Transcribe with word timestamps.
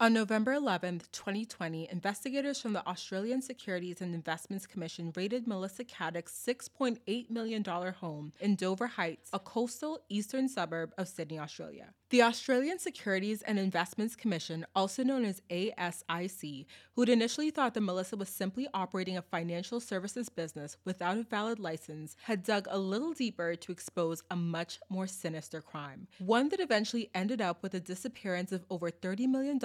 On 0.00 0.12
November 0.12 0.52
11, 0.52 1.02
2020, 1.10 1.88
investigators 1.90 2.60
from 2.60 2.72
the 2.72 2.86
Australian 2.86 3.42
Securities 3.42 4.00
and 4.00 4.14
Investments 4.14 4.64
Commission 4.64 5.12
raided 5.16 5.48
Melissa 5.48 5.82
Caddick's 5.82 6.40
$6.8 6.46 7.30
million 7.30 7.64
home 7.64 8.32
in 8.38 8.54
Dover 8.54 8.86
Heights, 8.86 9.28
a 9.32 9.40
coastal 9.40 9.98
eastern 10.08 10.48
suburb 10.48 10.92
of 10.96 11.08
Sydney, 11.08 11.40
Australia. 11.40 11.94
The 12.10 12.22
Australian 12.22 12.78
Securities 12.78 13.42
and 13.42 13.58
Investments 13.58 14.16
Commission, 14.16 14.64
also 14.74 15.02
known 15.02 15.26
as 15.26 15.42
ASIC, 15.50 16.64
who'd 16.94 17.10
initially 17.10 17.50
thought 17.50 17.74
that 17.74 17.82
Melissa 17.82 18.16
was 18.16 18.30
simply 18.30 18.66
operating 18.72 19.18
a 19.18 19.22
financial 19.22 19.78
services 19.78 20.30
business 20.30 20.78
without 20.86 21.18
a 21.18 21.24
valid 21.24 21.58
license, 21.58 22.16
had 22.22 22.44
dug 22.44 22.66
a 22.70 22.78
little 22.78 23.12
deeper 23.12 23.54
to 23.56 23.72
expose 23.72 24.22
a 24.30 24.36
much 24.36 24.80
more 24.88 25.06
sinister 25.06 25.60
crime. 25.60 26.08
One 26.18 26.48
that 26.48 26.60
eventually 26.60 27.10
ended 27.14 27.42
up 27.42 27.62
with 27.62 27.72
the 27.72 27.80
disappearance 27.80 28.52
of 28.52 28.64
over 28.70 28.90
$30 28.90 29.28
million, 29.28 29.60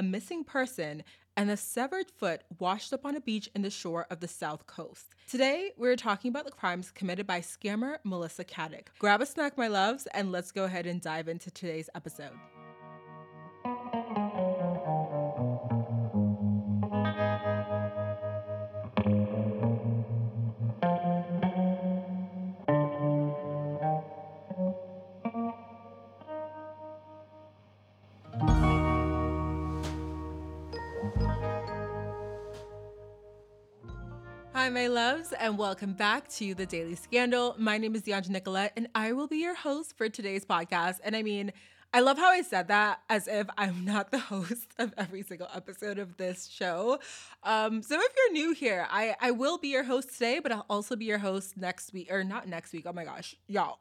a 0.00 0.02
missing 0.02 0.42
person, 0.42 1.04
and 1.36 1.50
a 1.50 1.56
severed 1.58 2.10
foot 2.10 2.40
washed 2.58 2.90
up 2.94 3.04
on 3.04 3.16
a 3.16 3.20
beach 3.20 3.50
in 3.54 3.60
the 3.60 3.68
shore 3.68 4.06
of 4.10 4.20
the 4.20 4.26
South 4.26 4.66
Coast. 4.66 5.14
Today, 5.28 5.72
we're 5.76 5.94
talking 5.94 6.30
about 6.30 6.46
the 6.46 6.50
crimes 6.50 6.90
committed 6.90 7.26
by 7.26 7.42
scammer 7.42 7.98
Melissa 8.02 8.42
Caddick. 8.42 8.86
Grab 8.98 9.20
a 9.20 9.26
snack, 9.26 9.58
my 9.58 9.68
loves, 9.68 10.06
and 10.14 10.32
let's 10.32 10.52
go 10.52 10.64
ahead 10.64 10.86
and 10.86 11.02
dive 11.02 11.28
into 11.28 11.50
today's 11.50 11.90
episode. 11.94 12.32
My 34.80 34.86
loves, 34.86 35.34
and 35.34 35.58
welcome 35.58 35.92
back 35.92 36.26
to 36.36 36.54
the 36.54 36.64
Daily 36.64 36.94
Scandal. 36.94 37.54
My 37.58 37.76
name 37.76 37.94
is 37.94 38.00
Dheandra 38.00 38.30
Nicolette, 38.30 38.72
and 38.78 38.88
I 38.94 39.12
will 39.12 39.26
be 39.26 39.36
your 39.36 39.54
host 39.54 39.94
for 39.94 40.08
today's 40.08 40.46
podcast. 40.46 41.00
And 41.04 41.14
I 41.14 41.22
mean, 41.22 41.52
I 41.92 42.00
love 42.00 42.16
how 42.16 42.30
I 42.30 42.40
said 42.40 42.68
that 42.68 43.00
as 43.10 43.28
if 43.28 43.46
I'm 43.58 43.84
not 43.84 44.10
the 44.10 44.18
host 44.32 44.72
of 44.78 44.94
every 44.96 45.22
single 45.22 45.48
episode 45.54 45.98
of 45.98 46.16
this 46.16 46.48
show. 46.48 46.98
Um, 47.42 47.82
so 47.82 47.94
if 48.00 48.12
you're 48.16 48.32
new 48.32 48.54
here, 48.54 48.86
I, 48.90 49.16
I 49.20 49.32
will 49.32 49.58
be 49.58 49.68
your 49.68 49.84
host 49.84 50.14
today, 50.14 50.38
but 50.38 50.50
I'll 50.50 50.64
also 50.70 50.96
be 50.96 51.04
your 51.04 51.18
host 51.18 51.58
next 51.58 51.92
week, 51.92 52.10
or 52.10 52.24
not 52.24 52.48
next 52.48 52.72
week. 52.72 52.86
Oh 52.86 52.94
my 52.94 53.04
gosh, 53.04 53.36
y'all. 53.48 53.76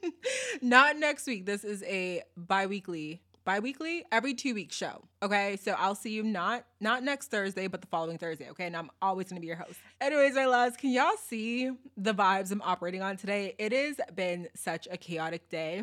not 0.62 0.96
next 0.96 1.26
week. 1.26 1.44
This 1.44 1.64
is 1.64 1.82
a 1.82 2.22
bi 2.38 2.64
weekly 2.64 3.20
bi-weekly 3.44 4.04
every 4.12 4.34
two 4.34 4.54
week 4.54 4.72
show 4.72 5.02
okay? 5.22 5.56
So 5.56 5.72
i'll 5.78 5.94
see 5.94 6.10
you 6.10 6.22
not 6.22 6.64
not 6.80 7.02
next 7.02 7.28
thursday 7.28 7.66
but 7.66 7.80
the 7.80 7.86
following 7.86 8.18
thursday 8.18 8.50
okay? 8.50 8.66
And 8.66 8.76
i'm 8.76 8.90
always 9.02 9.28
going 9.28 9.36
to 9.36 9.40
be 9.40 9.46
your 9.46 9.56
host. 9.56 9.78
Anyways 10.00 10.34
my 10.34 10.46
loves 10.46 10.76
can 10.76 10.90
y'all 10.90 11.16
see 11.16 11.70
the 11.96 12.14
vibes 12.14 12.50
i'm 12.52 12.62
operating 12.62 13.02
on 13.02 13.16
today? 13.16 13.54
It 13.58 13.72
has 13.72 14.00
been 14.14 14.48
such 14.54 14.88
a 14.90 14.96
chaotic 14.96 15.48
day 15.48 15.82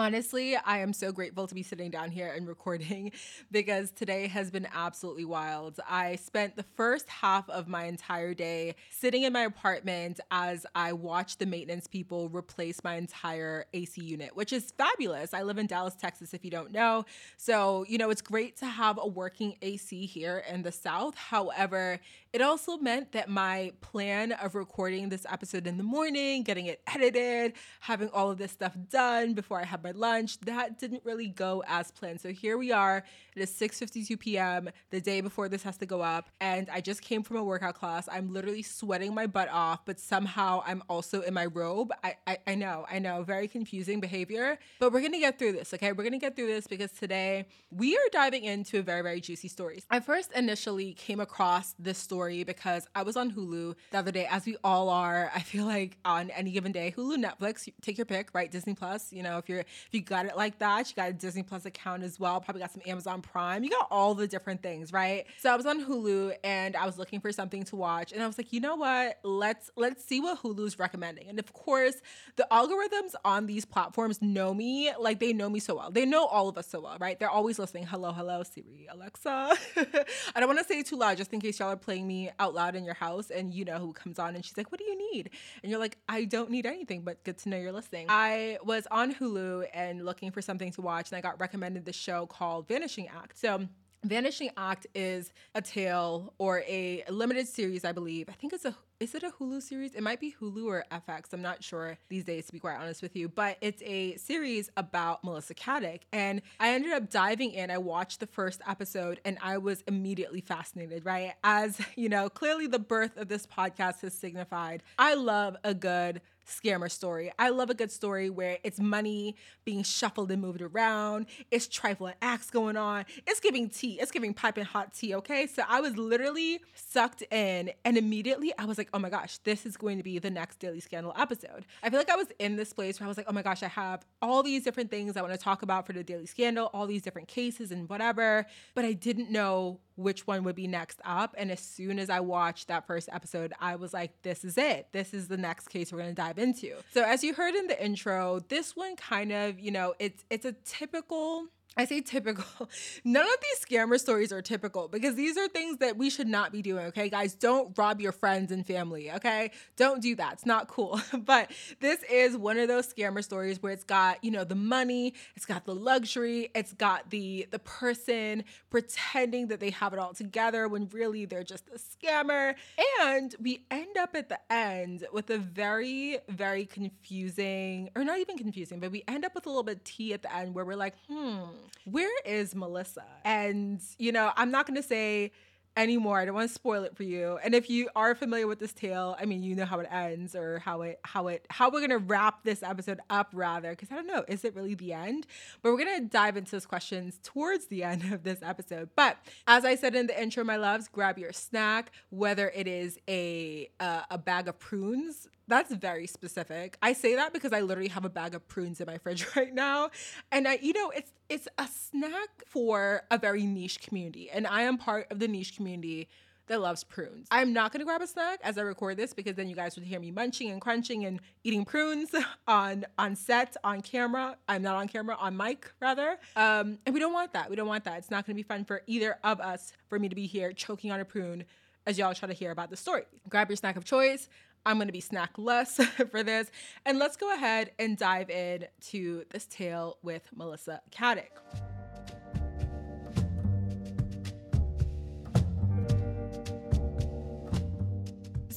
Honestly, 0.00 0.56
I 0.56 0.78
am 0.78 0.92
so 0.92 1.10
grateful 1.10 1.48
to 1.48 1.54
be 1.56 1.64
sitting 1.64 1.90
down 1.90 2.12
here 2.12 2.32
and 2.32 2.46
recording 2.46 3.10
because 3.50 3.90
today 3.90 4.28
has 4.28 4.48
been 4.48 4.68
absolutely 4.72 5.24
wild. 5.24 5.80
I 5.90 6.14
spent 6.14 6.54
the 6.54 6.62
first 6.76 7.08
half 7.08 7.50
of 7.50 7.66
my 7.66 7.86
entire 7.86 8.32
day 8.32 8.76
sitting 8.90 9.24
in 9.24 9.32
my 9.32 9.40
apartment 9.40 10.20
as 10.30 10.64
I 10.72 10.92
watched 10.92 11.40
the 11.40 11.46
maintenance 11.46 11.88
people 11.88 12.28
replace 12.28 12.84
my 12.84 12.94
entire 12.94 13.64
AC 13.72 14.00
unit, 14.00 14.36
which 14.36 14.52
is 14.52 14.70
fabulous. 14.78 15.34
I 15.34 15.42
live 15.42 15.58
in 15.58 15.66
Dallas, 15.66 15.96
Texas, 15.96 16.32
if 16.32 16.44
you 16.44 16.52
don't 16.52 16.70
know. 16.70 17.04
So, 17.36 17.84
you 17.88 17.98
know, 17.98 18.10
it's 18.10 18.22
great 18.22 18.56
to 18.58 18.66
have 18.66 19.00
a 19.02 19.06
working 19.08 19.56
AC 19.62 20.06
here 20.06 20.44
in 20.48 20.62
the 20.62 20.70
South. 20.70 21.16
However, 21.16 21.98
it 22.32 22.42
also 22.42 22.76
meant 22.76 23.12
that 23.12 23.28
my 23.28 23.72
plan 23.80 24.32
of 24.32 24.54
recording 24.54 25.08
this 25.08 25.24
episode 25.30 25.66
in 25.66 25.78
the 25.78 25.82
morning, 25.82 26.42
getting 26.42 26.66
it 26.66 26.82
edited, 26.86 27.54
having 27.80 28.10
all 28.10 28.30
of 28.30 28.36
this 28.36 28.52
stuff 28.52 28.76
done 28.90 29.32
before 29.32 29.58
I 29.58 29.64
have 29.64 29.82
my 29.82 29.92
lunch, 29.92 30.38
that 30.40 30.78
didn't 30.78 31.02
really 31.04 31.28
go 31.28 31.64
as 31.66 31.90
planned. 31.90 32.20
So 32.20 32.30
here 32.30 32.58
we 32.58 32.70
are. 32.70 33.02
It 33.34 33.42
is 33.42 33.50
6:52 33.50 34.18
p.m. 34.18 34.68
the 34.90 35.00
day 35.00 35.22
before 35.22 35.48
this 35.48 35.62
has 35.62 35.78
to 35.78 35.86
go 35.86 36.02
up, 36.02 36.28
and 36.40 36.68
I 36.70 36.82
just 36.82 37.00
came 37.00 37.22
from 37.22 37.36
a 37.36 37.44
workout 37.44 37.76
class. 37.76 38.08
I'm 38.12 38.32
literally 38.32 38.62
sweating 38.62 39.14
my 39.14 39.26
butt 39.26 39.48
off, 39.48 39.86
but 39.86 39.98
somehow 39.98 40.62
I'm 40.66 40.82
also 40.88 41.22
in 41.22 41.32
my 41.32 41.46
robe. 41.46 41.92
I 42.04 42.16
I, 42.26 42.38
I 42.46 42.54
know, 42.56 42.84
I 42.90 42.98
know, 42.98 43.22
very 43.22 43.48
confusing 43.48 44.00
behavior, 44.00 44.58
but 44.80 44.92
we're 44.92 45.00
gonna 45.00 45.18
get 45.18 45.38
through 45.38 45.52
this, 45.52 45.72
okay? 45.72 45.92
We're 45.92 46.04
gonna 46.04 46.18
get 46.18 46.36
through 46.36 46.48
this 46.48 46.66
because 46.66 46.92
today 46.92 47.46
we 47.70 47.96
are 47.96 48.08
diving 48.12 48.44
into 48.44 48.80
a 48.80 48.82
very 48.82 49.02
very 49.02 49.20
juicy 49.22 49.48
story. 49.48 49.82
I 49.90 50.00
first 50.00 50.32
initially 50.32 50.92
came 50.92 51.20
across 51.20 51.74
this 51.78 51.96
story 51.96 52.17
story 52.18 52.42
because 52.42 52.88
I 52.96 53.02
was 53.02 53.16
on 53.16 53.30
Hulu 53.30 53.76
the 53.92 53.98
other 53.98 54.10
day, 54.10 54.26
as 54.26 54.44
we 54.44 54.56
all 54.64 54.88
are. 54.88 55.30
I 55.32 55.38
feel 55.38 55.66
like 55.66 55.96
on 56.04 56.30
any 56.30 56.50
given 56.50 56.72
day, 56.72 56.92
Hulu, 56.96 57.24
Netflix, 57.24 57.68
take 57.80 57.96
your 57.96 58.06
pick, 58.06 58.30
right? 58.34 58.50
Disney 58.50 58.74
Plus. 58.74 59.12
You 59.12 59.22
know, 59.22 59.38
if 59.38 59.48
you're 59.48 59.60
if 59.60 59.88
you 59.92 60.00
got 60.00 60.26
it 60.26 60.36
like 60.36 60.58
that, 60.58 60.90
you 60.90 60.96
got 60.96 61.10
a 61.10 61.12
Disney 61.12 61.44
Plus 61.44 61.64
account 61.64 62.02
as 62.02 62.18
well. 62.18 62.40
Probably 62.40 62.60
got 62.60 62.72
some 62.72 62.82
Amazon 62.86 63.22
Prime. 63.22 63.62
You 63.62 63.70
got 63.70 63.86
all 63.92 64.16
the 64.16 64.26
different 64.26 64.64
things, 64.64 64.92
right? 64.92 65.26
So 65.38 65.52
I 65.52 65.54
was 65.54 65.64
on 65.64 65.84
Hulu 65.84 66.34
and 66.42 66.74
I 66.74 66.86
was 66.86 66.98
looking 66.98 67.20
for 67.20 67.30
something 67.30 67.62
to 67.64 67.76
watch, 67.76 68.12
and 68.12 68.20
I 68.20 68.26
was 68.26 68.36
like, 68.36 68.52
you 68.52 68.58
know 68.58 68.74
what? 68.74 69.20
Let's 69.22 69.70
let's 69.76 70.04
see 70.04 70.20
what 70.20 70.42
Hulu's 70.42 70.76
recommending. 70.76 71.28
And 71.28 71.38
of 71.38 71.52
course, 71.52 71.94
the 72.34 72.48
algorithms 72.50 73.14
on 73.24 73.46
these 73.46 73.64
platforms 73.64 74.20
know 74.20 74.52
me 74.52 74.90
like 74.98 75.20
they 75.20 75.32
know 75.32 75.48
me 75.48 75.60
so 75.60 75.76
well. 75.76 75.92
They 75.92 76.04
know 76.04 76.26
all 76.26 76.48
of 76.48 76.58
us 76.58 76.66
so 76.66 76.80
well, 76.80 76.96
right? 76.98 77.16
They're 77.16 77.30
always 77.30 77.60
listening. 77.60 77.86
Hello, 77.86 78.10
hello, 78.10 78.42
Siri, 78.42 78.88
Alexa. 78.90 79.56
I 80.34 80.40
don't 80.40 80.48
want 80.48 80.58
to 80.58 80.64
say 80.64 80.82
too 80.82 80.96
loud 80.96 81.16
just 81.16 81.32
in 81.32 81.40
case 81.40 81.60
y'all 81.60 81.68
are 81.68 81.76
playing 81.76 82.07
me 82.08 82.30
out 82.40 82.54
loud 82.54 82.74
in 82.74 82.84
your 82.84 82.94
house 82.94 83.30
and 83.30 83.54
you 83.54 83.64
know 83.64 83.78
who 83.78 83.92
comes 83.92 84.18
on 84.18 84.34
and 84.34 84.44
she's 84.44 84.56
like, 84.56 84.72
What 84.72 84.78
do 84.80 84.84
you 84.84 85.12
need? 85.12 85.30
And 85.62 85.70
you're 85.70 85.80
like, 85.80 85.98
I 86.08 86.24
don't 86.24 86.50
need 86.50 86.66
anything, 86.66 87.02
but 87.02 87.22
good 87.22 87.38
to 87.38 87.48
know 87.48 87.56
you're 87.56 87.72
listening. 87.72 88.06
I 88.08 88.58
was 88.64 88.88
on 88.90 89.14
Hulu 89.14 89.66
and 89.72 90.04
looking 90.04 90.30
for 90.30 90.42
something 90.42 90.72
to 90.72 90.80
watch, 90.80 91.10
and 91.10 91.18
I 91.18 91.20
got 91.20 91.38
recommended 91.38 91.84
the 91.84 91.92
show 91.92 92.26
called 92.26 92.66
Vanishing 92.66 93.08
Act. 93.08 93.38
So 93.38 93.68
Vanishing 94.04 94.50
Act 94.56 94.86
is 94.94 95.32
a 95.54 95.62
tale 95.62 96.32
or 96.38 96.60
a 96.66 97.04
limited 97.10 97.48
series, 97.48 97.84
I 97.84 97.92
believe. 97.92 98.28
I 98.28 98.32
think 98.32 98.52
it's 98.52 98.64
a 98.64 98.74
is 99.00 99.14
it 99.14 99.22
a 99.22 99.30
Hulu 99.30 99.62
series? 99.62 99.94
It 99.94 100.02
might 100.02 100.18
be 100.20 100.34
Hulu 100.40 100.66
or 100.66 100.84
FX. 100.90 101.32
I'm 101.32 101.42
not 101.42 101.62
sure 101.62 101.98
these 102.08 102.24
days, 102.24 102.46
to 102.46 102.52
be 102.52 102.58
quite 102.58 102.78
honest 102.78 103.00
with 103.00 103.14
you. 103.14 103.28
But 103.28 103.56
it's 103.60 103.80
a 103.82 104.16
series 104.16 104.70
about 104.76 105.22
Melissa 105.22 105.54
Caddick. 105.54 106.00
And 106.12 106.42
I 106.58 106.70
ended 106.70 106.92
up 106.92 107.08
diving 107.08 107.52
in. 107.52 107.70
I 107.70 107.78
watched 107.78 108.18
the 108.18 108.26
first 108.26 108.60
episode 108.66 109.20
and 109.24 109.38
I 109.40 109.58
was 109.58 109.84
immediately 109.86 110.40
fascinated, 110.40 111.04
right? 111.04 111.34
As, 111.44 111.80
you 111.96 112.08
know, 112.08 112.28
clearly 112.28 112.66
the 112.66 112.80
birth 112.80 113.16
of 113.16 113.28
this 113.28 113.46
podcast 113.46 114.00
has 114.00 114.14
signified. 114.14 114.82
I 114.98 115.14
love 115.14 115.56
a 115.62 115.74
good 115.74 116.20
scammer 116.48 116.90
story. 116.90 117.30
I 117.38 117.50
love 117.50 117.70
a 117.70 117.74
good 117.74 117.92
story 117.92 118.30
where 118.30 118.58
it's 118.64 118.80
money 118.80 119.36
being 119.64 119.82
shuffled 119.82 120.30
and 120.30 120.40
moved 120.40 120.62
around. 120.62 121.26
It's 121.50 121.68
trifling 121.68 122.14
acts 122.22 122.50
going 122.50 122.76
on. 122.76 123.04
It's 123.26 123.40
giving 123.40 123.68
tea. 123.68 123.98
It's 124.00 124.10
giving 124.10 124.34
piping 124.34 124.64
hot 124.64 124.94
tea. 124.94 125.14
Okay. 125.16 125.46
So 125.46 125.62
I 125.68 125.80
was 125.80 125.96
literally 125.96 126.60
sucked 126.74 127.22
in 127.30 127.70
and 127.84 127.96
immediately 127.96 128.52
I 128.58 128.64
was 128.64 128.78
like, 128.78 128.88
oh 128.94 128.98
my 128.98 129.10
gosh, 129.10 129.38
this 129.38 129.66
is 129.66 129.76
going 129.76 129.98
to 129.98 130.02
be 130.02 130.18
the 130.18 130.30
next 130.30 130.58
Daily 130.58 130.80
Scandal 130.80 131.12
episode. 131.16 131.66
I 131.82 131.90
feel 131.90 131.98
like 131.98 132.10
I 132.10 132.16
was 132.16 132.28
in 132.38 132.56
this 132.56 132.72
place 132.72 132.98
where 132.98 133.06
I 133.06 133.08
was 133.08 133.16
like, 133.16 133.26
oh 133.28 133.32
my 133.32 133.42
gosh, 133.42 133.62
I 133.62 133.68
have 133.68 134.04
all 134.22 134.42
these 134.42 134.64
different 134.64 134.90
things 134.90 135.16
I 135.16 135.22
want 135.22 135.34
to 135.34 135.38
talk 135.38 135.62
about 135.62 135.86
for 135.86 135.92
the 135.92 136.02
Daily 136.02 136.26
Scandal, 136.26 136.70
all 136.72 136.86
these 136.86 137.02
different 137.02 137.28
cases 137.28 137.70
and 137.70 137.88
whatever, 137.88 138.46
but 138.74 138.84
I 138.84 138.92
didn't 138.92 139.30
know 139.30 139.80
which 139.98 140.26
one 140.26 140.44
would 140.44 140.54
be 140.54 140.66
next 140.66 141.00
up. 141.04 141.34
And 141.36 141.50
as 141.50 141.60
soon 141.60 141.98
as 141.98 142.08
I 142.08 142.20
watched 142.20 142.68
that 142.68 142.86
first 142.86 143.08
episode, 143.12 143.52
I 143.60 143.76
was 143.76 143.92
like, 143.92 144.22
this 144.22 144.44
is 144.44 144.56
it. 144.56 144.88
This 144.92 145.12
is 145.12 145.28
the 145.28 145.36
next 145.36 145.68
case 145.68 145.92
we're 145.92 145.98
going 145.98 146.14
to 146.14 146.14
dive 146.14 146.38
into. 146.38 146.76
So 146.94 147.04
as 147.04 147.24
you 147.24 147.34
heard 147.34 147.54
in 147.54 147.66
the 147.66 147.84
intro, 147.84 148.40
this 148.48 148.76
one 148.76 148.96
kind 148.96 149.32
of, 149.32 149.58
you 149.58 149.70
know, 149.70 149.94
it's 149.98 150.24
it's 150.30 150.44
a 150.44 150.52
typical 150.64 151.46
I 151.76 151.84
say 151.84 152.00
typical. 152.00 152.44
None 153.04 153.22
of 153.22 153.36
these 153.40 153.64
scammer 153.64 154.00
stories 154.00 154.32
are 154.32 154.42
typical 154.42 154.88
because 154.88 155.14
these 155.14 155.36
are 155.36 155.46
things 155.46 155.78
that 155.78 155.96
we 155.96 156.10
should 156.10 156.26
not 156.26 156.50
be 156.50 156.60
doing, 156.60 156.86
okay? 156.86 157.08
Guys, 157.08 157.34
don't 157.34 157.76
rob 157.78 158.00
your 158.00 158.10
friends 158.10 158.50
and 158.50 158.66
family, 158.66 159.12
okay? 159.12 159.52
Don't 159.76 160.02
do 160.02 160.16
that. 160.16 160.32
It's 160.34 160.46
not 160.46 160.66
cool. 160.66 161.00
but 161.24 161.52
this 161.78 162.02
is 162.10 162.36
one 162.36 162.58
of 162.58 162.66
those 162.66 162.92
scammer 162.92 163.22
stories 163.22 163.62
where 163.62 163.72
it's 163.72 163.84
got, 163.84 164.22
you 164.24 164.32
know, 164.32 164.42
the 164.42 164.56
money, 164.56 165.14
it's 165.36 165.46
got 165.46 165.66
the 165.66 165.74
luxury, 165.74 166.50
it's 166.52 166.72
got 166.72 167.10
the 167.10 167.46
the 167.52 167.60
person 167.60 168.42
pretending 168.70 169.46
that 169.48 169.60
they 169.60 169.70
have 169.70 169.92
it 169.92 170.00
all 170.00 170.14
together 170.14 170.66
when 170.66 170.88
really 170.88 171.26
they're 171.26 171.44
just 171.44 171.64
a 171.68 171.78
scammer. 171.78 172.56
And 173.02 173.36
we 173.40 173.64
end 173.70 173.96
up 173.96 174.16
at 174.16 174.28
the 174.28 174.40
end 174.50 175.06
with 175.12 175.30
a 175.30 175.38
very 175.38 176.18
very 176.28 176.66
confusing 176.66 177.90
or 177.94 178.02
not 178.02 178.18
even 178.18 178.36
confusing, 178.36 178.80
but 178.80 178.90
we 178.90 179.04
end 179.06 179.24
up 179.24 179.34
with 179.36 179.46
a 179.46 179.48
little 179.48 179.62
bit 179.62 179.76
of 179.76 179.84
tea 179.84 180.12
at 180.12 180.22
the 180.22 180.34
end 180.34 180.54
where 180.56 180.64
we're 180.64 180.74
like, 180.74 180.94
"Hmm, 181.08 181.44
where 181.84 182.12
is 182.24 182.54
Melissa? 182.54 183.04
And, 183.24 183.80
you 183.98 184.12
know, 184.12 184.32
I'm 184.36 184.50
not 184.50 184.66
going 184.66 184.76
to 184.76 184.86
say 184.86 185.32
anymore. 185.78 186.18
I 186.18 186.24
don't 186.24 186.34
want 186.34 186.48
to 186.48 186.54
spoil 186.54 186.82
it 186.82 186.96
for 186.96 187.04
you. 187.04 187.38
And 187.42 187.54
if 187.54 187.70
you 187.70 187.88
are 187.94 188.14
familiar 188.14 188.46
with 188.46 188.58
this 188.58 188.72
tale, 188.72 189.16
I 189.18 189.24
mean, 189.24 189.42
you 189.42 189.54
know 189.54 189.64
how 189.64 189.78
it 189.80 189.88
ends 189.90 190.34
or 190.34 190.58
how 190.58 190.82
it 190.82 190.98
how 191.04 191.28
it 191.28 191.46
how 191.50 191.70
we're 191.70 191.80
going 191.80 191.90
to 191.90 191.98
wrap 191.98 192.42
this 192.42 192.62
episode 192.62 193.00
up 193.08 193.30
rather 193.32 193.74
cuz 193.74 193.88
I 193.90 193.94
don't 193.94 194.06
know, 194.06 194.24
is 194.28 194.44
it 194.44 194.54
really 194.54 194.74
the 194.74 194.92
end? 194.92 195.26
But 195.62 195.70
we're 195.70 195.84
going 195.84 196.00
to 196.00 196.06
dive 196.06 196.36
into 196.36 196.50
those 196.50 196.66
questions 196.66 197.20
towards 197.22 197.66
the 197.66 197.84
end 197.92 198.12
of 198.12 198.24
this 198.24 198.40
episode. 198.42 198.90
But 198.96 199.18
as 199.46 199.64
I 199.64 199.76
said 199.76 199.94
in 199.94 200.08
the 200.08 200.20
intro, 200.20 200.44
my 200.44 200.56
loves, 200.56 200.88
grab 200.88 201.18
your 201.18 201.32
snack, 201.32 201.92
whether 202.10 202.50
it 202.50 202.66
is 202.66 202.98
a 203.08 203.70
uh, 203.80 204.02
a 204.10 204.18
bag 204.18 204.48
of 204.48 204.58
prunes 204.58 205.28
that's 205.48 205.74
very 205.74 206.06
specific. 206.06 206.76
I 206.82 206.92
say 206.92 207.14
that 207.16 207.32
because 207.32 207.52
I 207.52 207.60
literally 207.60 207.88
have 207.88 208.04
a 208.04 208.10
bag 208.10 208.34
of 208.34 208.46
prunes 208.48 208.80
in 208.80 208.86
my 208.86 208.98
fridge 208.98 209.26
right 209.36 209.52
now. 209.52 209.90
And 210.30 210.46
I, 210.46 210.58
you 210.62 210.72
know, 210.72 210.90
it's 210.90 211.12
it's 211.28 211.48
a 211.58 211.66
snack 211.66 212.28
for 212.46 213.02
a 213.10 213.18
very 213.18 213.44
niche 213.44 213.80
community. 213.80 214.30
And 214.30 214.46
I 214.46 214.62
am 214.62 214.78
part 214.78 215.10
of 215.10 215.18
the 215.18 215.28
niche 215.28 215.56
community 215.56 216.08
that 216.48 216.60
loves 216.60 216.82
prunes. 216.82 217.28
I'm 217.30 217.52
not 217.52 217.72
gonna 217.72 217.84
grab 217.84 218.00
a 218.00 218.06
snack 218.06 218.40
as 218.42 218.58
I 218.58 218.62
record 218.62 218.96
this 218.96 219.12
because 219.12 219.34
then 219.34 219.48
you 219.48 219.56
guys 219.56 219.76
would 219.76 219.84
hear 219.84 220.00
me 220.00 220.10
munching 220.10 220.50
and 220.50 220.60
crunching 220.60 221.04
and 221.04 221.20
eating 221.44 221.64
prunes 221.64 222.14
on 222.48 222.84
on 222.98 223.16
set, 223.16 223.56
on 223.64 223.82
camera. 223.82 224.36
I'm 224.48 224.62
not 224.62 224.76
on 224.76 224.88
camera, 224.88 225.16
on 225.18 225.36
mic 225.36 225.70
rather. 225.80 226.18
Um, 226.36 226.78
and 226.86 226.94
we 226.94 227.00
don't 227.00 227.12
want 227.12 227.32
that. 227.34 227.48
We 227.50 227.56
don't 227.56 227.68
want 227.68 227.84
that. 227.84 227.98
It's 227.98 228.10
not 228.10 228.26
gonna 228.26 228.36
be 228.36 228.42
fun 228.42 228.64
for 228.64 228.82
either 228.86 229.18
of 229.24 229.40
us 229.40 229.72
for 229.88 229.98
me 229.98 230.08
to 230.08 230.14
be 230.14 230.26
here 230.26 230.52
choking 230.52 230.90
on 230.90 231.00
a 231.00 231.04
prune 231.04 231.44
as 231.86 231.98
y'all 231.98 232.12
try 232.12 232.28
to 232.28 232.34
hear 232.34 232.50
about 232.50 232.68
the 232.70 232.76
story. 232.76 233.04
Grab 233.28 233.48
your 233.48 233.56
snack 233.56 233.76
of 233.76 233.84
choice. 233.84 234.28
I'm 234.68 234.76
going 234.76 234.88
to 234.88 234.92
be 234.92 235.00
snack 235.00 235.30
less 235.38 235.76
for 236.10 236.22
this. 236.22 236.50
And 236.84 236.98
let's 236.98 237.16
go 237.16 237.32
ahead 237.32 237.70
and 237.78 237.96
dive 237.96 238.28
in 238.28 238.66
to 238.90 239.24
this 239.30 239.46
tale 239.46 239.96
with 240.02 240.28
Melissa 240.36 240.82
Caddick. 240.92 241.30